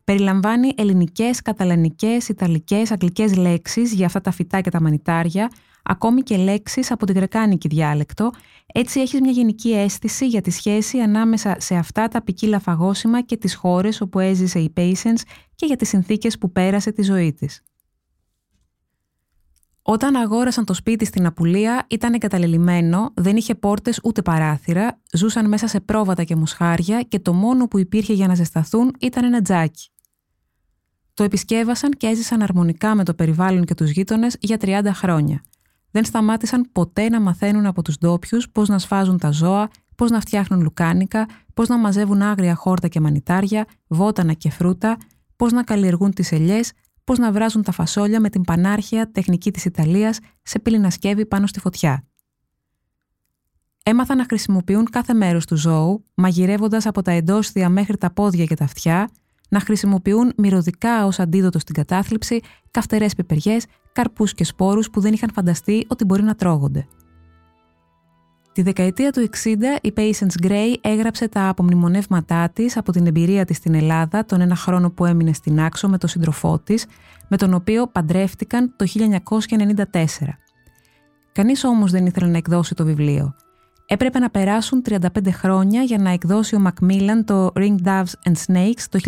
Περιλαμβάνει 0.08 0.74
ελληνικές, 0.78 1.42
καταλανικές, 1.42 2.30
ιταλικές, 2.30 2.92
αγγλικές 2.92 3.36
λέξεις 3.36 3.94
για 3.94 4.06
αυτά 4.06 4.22
τα 4.22 4.32
φυτά 4.32 4.62
και 4.62 4.70
τα 4.70 4.82
μανιτάρια, 4.82 5.52
ακόμη 5.84 6.22
και 6.22 6.38
λέξεις 6.38 6.92
από 6.92 7.06
την 7.06 7.16
γρεκάνικη 7.16 7.68
διάλεκτο. 7.68 8.32
Έτσι 8.74 9.00
έχεις 9.00 9.22
μια 9.22 9.32
γενική 9.32 9.74
αίσθηση 9.74 10.28
για 10.28 10.42
τη 10.42 10.52
σχέση 10.52 11.00
ανάμεσα 11.00 11.56
σε 11.60 11.76
αυτά 11.76 12.08
τα 12.08 12.24
ποικίλα 12.24 12.60
φαγόσιμα 12.60 13.22
και 13.22 13.38
τις 13.38 13.56
χώρες 13.56 14.02
όπου 14.02 14.20
έζησε 14.20 14.60
η 14.60 14.74
Patience 14.78 15.22
και 15.56 15.66
για 15.66 15.76
τις 15.76 15.90
συνθήκες 15.90 16.38
που 16.38 16.52
πέρασε 16.52 16.92
τη 16.92 17.02
ζωή 17.02 17.34
της. 17.34 17.64
Όταν 19.82 20.16
αγόρασαν 20.16 20.66
το 20.66 20.74
σπίτι 20.74 21.06
στην 21.06 21.26
Απουλία, 21.26 21.86
ήταν 21.90 22.14
εγκαταλελειμμένο, 22.14 23.12
δεν 23.16 23.36
είχε 23.36 23.56
πόρτες 23.56 24.00
ούτε 24.04 24.22
παράθυρα, 24.22 25.02
ζούσαν 25.14 25.48
μέσα 25.48 25.68
σε 25.68 25.80
πρόβατα 25.80 26.24
και 26.24 26.36
μουσχάρια 26.36 27.02
και 27.02 27.20
το 27.20 27.34
μόνο 27.34 27.68
που 27.68 27.78
υπήρχε 27.78 28.14
για 28.14 28.28
να 28.28 28.36
ζεσταθούν 28.36 28.96
ήταν 29.00 29.24
ένα 29.24 29.42
τζάκι. 29.42 29.90
Το 31.18 31.24
επισκέβασαν 31.24 31.92
και 31.92 32.08
έζησαν 32.08 32.42
αρμονικά 32.42 32.96
με 32.96 33.04
το 33.04 33.14
περιβάλλον 33.14 33.66
και 33.66 33.74
τους 33.74 33.90
γείτονες 33.90 34.38
για 34.40 34.58
30 34.62 34.92
χρόνια. 34.94 35.42
Δεν 35.92 36.06
σταμάτησαν 36.06 36.70
ποτέ 36.72 37.10
να 37.10 37.20
μαθαίνουν 37.20 37.66
από 37.66 37.82
τους 37.82 37.98
ντόπιους 37.98 38.50
πώς 38.50 38.70
να 38.70 38.80
σφάζουν 38.80 39.18
τα 39.18 39.32
ζώα, 39.32 39.70
πώς 39.96 40.10
να 40.12 40.20
φτιάχνουν 40.20 40.62
λουκάνικα, 40.62 41.26
πώς 41.54 41.68
να 41.68 41.78
μαζεύουν 41.78 42.22
άγρια 42.22 42.56
χόρτα 42.56 42.88
και 42.88 43.00
μανιτάρια, 43.00 43.66
βότανα 43.88 44.34
και 44.34 44.50
φρούτα, 44.50 44.98
πώς 45.36 45.52
να 45.52 45.64
καλλιεργούν 45.64 46.14
τις 46.14 46.32
ελιές, 46.32 46.72
πώς 47.04 47.18
να 47.18 47.32
βράζουν 47.32 47.64
τα 47.64 47.72
φασόλια 47.72 48.20
με 48.20 48.30
την 48.30 48.42
πανάρχια 48.42 49.12
τεχνική 49.12 49.52
της 49.52 49.66
Ιταλίας 49.66 50.20
σε 50.42 50.60
πύληνα 50.60 50.90
σκεύη 50.90 51.26
πάνω 51.26 51.48
στη 51.48 51.60
φωτιά. 51.60 52.08
Έμαθαν 53.84 54.18
να 54.18 54.24
χρησιμοποιούν 54.24 54.90
κάθε 54.90 55.14
μέρος 55.14 55.46
του 55.46 55.56
ζώου, 55.56 56.04
μαγειρεύοντας 56.14 56.86
από 56.86 57.02
τα 57.02 57.12
εντόστια 57.12 57.70
μέχρι 57.70 57.98
τα 57.98 58.12
πόδια 58.12 58.46
και 58.46 58.56
τα 58.56 58.64
αυτιά, 58.64 59.10
να 59.50 59.60
χρησιμοποιούν 59.60 60.34
μυρωδικά 60.38 61.06
ως 61.06 61.20
αντίδοτο 61.20 61.60
στην 61.60 61.76
κατάθλιψη, 61.76 62.40
καυτερές 62.72 63.16
πιπεριές, 63.16 63.66
καρπούς 63.92 64.34
και 64.34 64.44
σπόρους 64.44 64.90
που 64.90 65.00
δεν 65.00 65.14
είχαν 65.14 65.30
φανταστεί 65.34 65.86
ότι 65.88 66.06
μπορεί 66.06 66.24
να 66.24 66.36
τρώγονται. 66.36 66.88
Τη 68.58 68.64
δεκαετία 68.64 69.12
του 69.12 69.30
60 69.44 69.48
η 69.82 69.94
Patience 69.98 70.46
Gray 70.48 70.74
έγραψε 70.82 71.28
τα 71.28 71.48
απομνημονεύματά 71.48 72.50
της 72.50 72.78
από 72.78 72.92
την 72.92 73.08
εμπειρία 73.08 73.46
της 73.46 73.58
στην 73.58 73.74
Ελλάδα 73.74 74.26
τον 74.26 74.42
ένα 74.42 74.56
χρόνο 74.56 74.92
που 74.92 75.06
έμεινε 75.06 75.34
στην 75.34 75.60
Άξο 75.60 75.90
με 75.90 75.98
τον 75.98 76.10
σύντροφό 76.10 76.60
της, 76.60 76.86
με 77.28 77.38
τον 77.38 77.54
οποίο 77.54 77.88
παντρεύτηκαν 77.88 78.74
το 78.76 78.86
1994. 78.86 79.86
Κανείς 81.32 81.64
όμως 81.64 81.92
δεν 81.92 82.06
ήθελε 82.06 82.28
να 82.28 82.38
εκδώσει 82.38 82.76
το 82.76 82.86
βιβλίο. 82.86 83.36
Έπρεπε 83.90 84.20
να 84.20 84.30
περάσουν 84.30 84.82
35 84.90 84.98
χρόνια 85.32 85.82
για 85.82 85.98
να 85.98 86.10
εκδώσει 86.10 86.56
ο 86.56 86.62
Macmillan 86.68 87.24
το 87.26 87.52
Ring 87.56 87.76
Doves 87.84 88.30
and 88.30 88.34
Snakes 88.48 88.82
το 88.90 89.00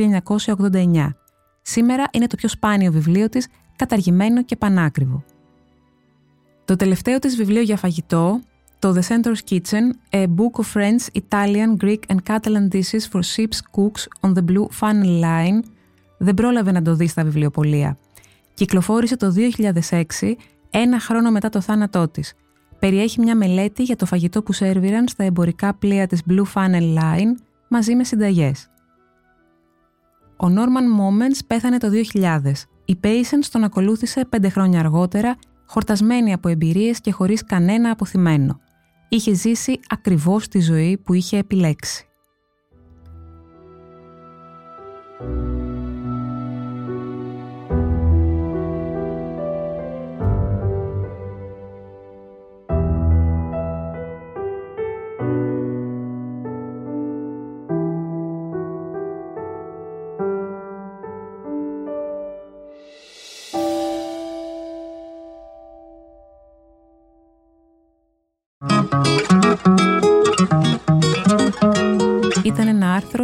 1989. 0.72 1.14
Σήμερα 1.62 2.04
είναι 2.12 2.28
το 2.28 2.36
πιο 2.36 2.50
σπάνιο 2.50 2.92
βιβλίο 2.92 3.30
της, 3.30 3.48
καταργημένο 3.76 4.44
και 4.44 4.56
πανάκριβο. 4.56 5.24
Το 6.66 6.76
τελευταίο 6.76 7.20
της 7.20 7.36
βιβλίο 7.36 7.62
για 7.62 7.78
φαγητό, 7.78 8.40
το 8.80 8.96
The 8.96 9.02
Center's 9.08 9.52
Kitchen, 9.52 10.16
A 10.16 10.24
Book 10.24 10.62
of 10.62 10.74
French, 10.74 11.22
Italian, 11.22 11.84
Greek 11.84 12.00
and 12.08 12.18
Catalan 12.28 12.68
Dishes 12.72 13.12
for 13.12 13.20
Ship's 13.20 13.60
Cooks 13.76 14.30
on 14.30 14.34
the 14.34 14.44
Blue 14.52 14.68
Funnel 14.80 15.24
Line, 15.24 15.60
δεν 16.18 16.34
πρόλαβε 16.34 16.72
να 16.72 16.82
το 16.82 16.96
δει 16.96 17.08
στα 17.08 17.24
βιβλιοπολία. 17.24 17.98
Κυκλοφόρησε 18.54 19.18
το 19.18 19.34
2006, 19.90 20.02
ένα 20.70 21.00
χρόνο 21.00 21.32
μετά 21.32 21.50
το 21.50 21.62
θάνατό 21.62 22.08
της– 22.08 22.34
περιέχει 22.80 23.22
μια 23.22 23.36
μελέτη 23.36 23.84
για 23.84 23.96
το 23.96 24.06
φαγητό 24.06 24.44
που 24.44 24.54
σέρβιραν 24.54 25.08
στα 25.08 25.24
εμπορικά 25.24 25.74
πλοία 25.74 26.08
της 26.08 26.22
Blue 26.30 26.44
Funnel 26.54 26.98
Line 26.98 27.34
μαζί 27.68 27.96
με 27.96 28.04
συνταγές. 28.04 28.70
Ο 30.38 30.48
Norman 30.48 31.02
Moments 31.02 31.40
πέθανε 31.48 31.78
το 31.78 31.90
2000. 32.14 32.40
Η 32.86 33.00
Patience 33.04 33.48
τον 33.52 33.64
ακολούθησε 33.64 34.26
πέντε 34.26 34.50
χρόνια 34.50 34.80
αργότερα, 34.80 35.36
χορτασμένη 35.66 36.34
από 36.34 36.50
εμπειρίες 36.50 37.02
και 37.02 37.12
χωρίς 37.12 37.44
κανένα 37.44 37.92
αποθυμένο. 37.92 38.60
Είχε 39.10 39.34
ζήσει 39.34 39.80
ακριβώς 39.88 40.48
τη 40.48 40.60
ζωή 40.60 40.98
που 40.98 41.14
είχε 41.14 41.38
επιλέξει. 41.38 42.04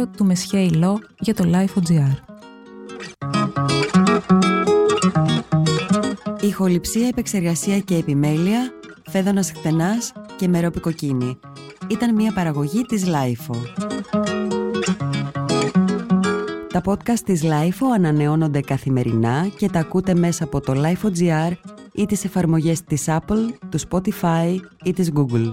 Ένα 0.06 0.14
άρθρο 0.14 0.16
του 0.16 0.24
Μεσχέ 0.24 0.58
Ιλό 0.58 0.98
για 1.18 1.34
το 1.34 1.44
Life.gr. 1.52 2.14
Ηχοληψία, 6.40 7.08
επεξεργασία 7.08 7.78
και 7.78 7.96
επιμέλεια, 7.96 8.72
φέδωνας 9.10 9.50
χτενάς 9.50 10.12
και 10.36 10.48
μερόπικοκίνη. 10.48 11.38
Ήταν 11.88 12.14
μια 12.14 12.32
παραγωγή 12.32 12.82
της 12.82 13.04
LIFO. 13.06 13.56
Τα 16.72 16.82
podcast 16.84 17.20
της 17.24 17.42
LIFO 17.44 17.86
ανανεώνονται 17.94 18.60
καθημερινά 18.60 19.48
και 19.56 19.68
τα 19.68 19.78
ακούτε 19.78 20.14
μέσα 20.14 20.44
από 20.44 20.60
το 20.60 20.72
Life.gr 20.76 21.52
ή 21.92 22.06
τις 22.06 22.24
εφαρμογές 22.24 22.84
της 22.84 23.04
Apple, 23.06 23.48
του 23.68 23.78
Spotify 23.88 24.56
ή 24.84 24.92
της 24.92 25.12
Google. 25.14 25.52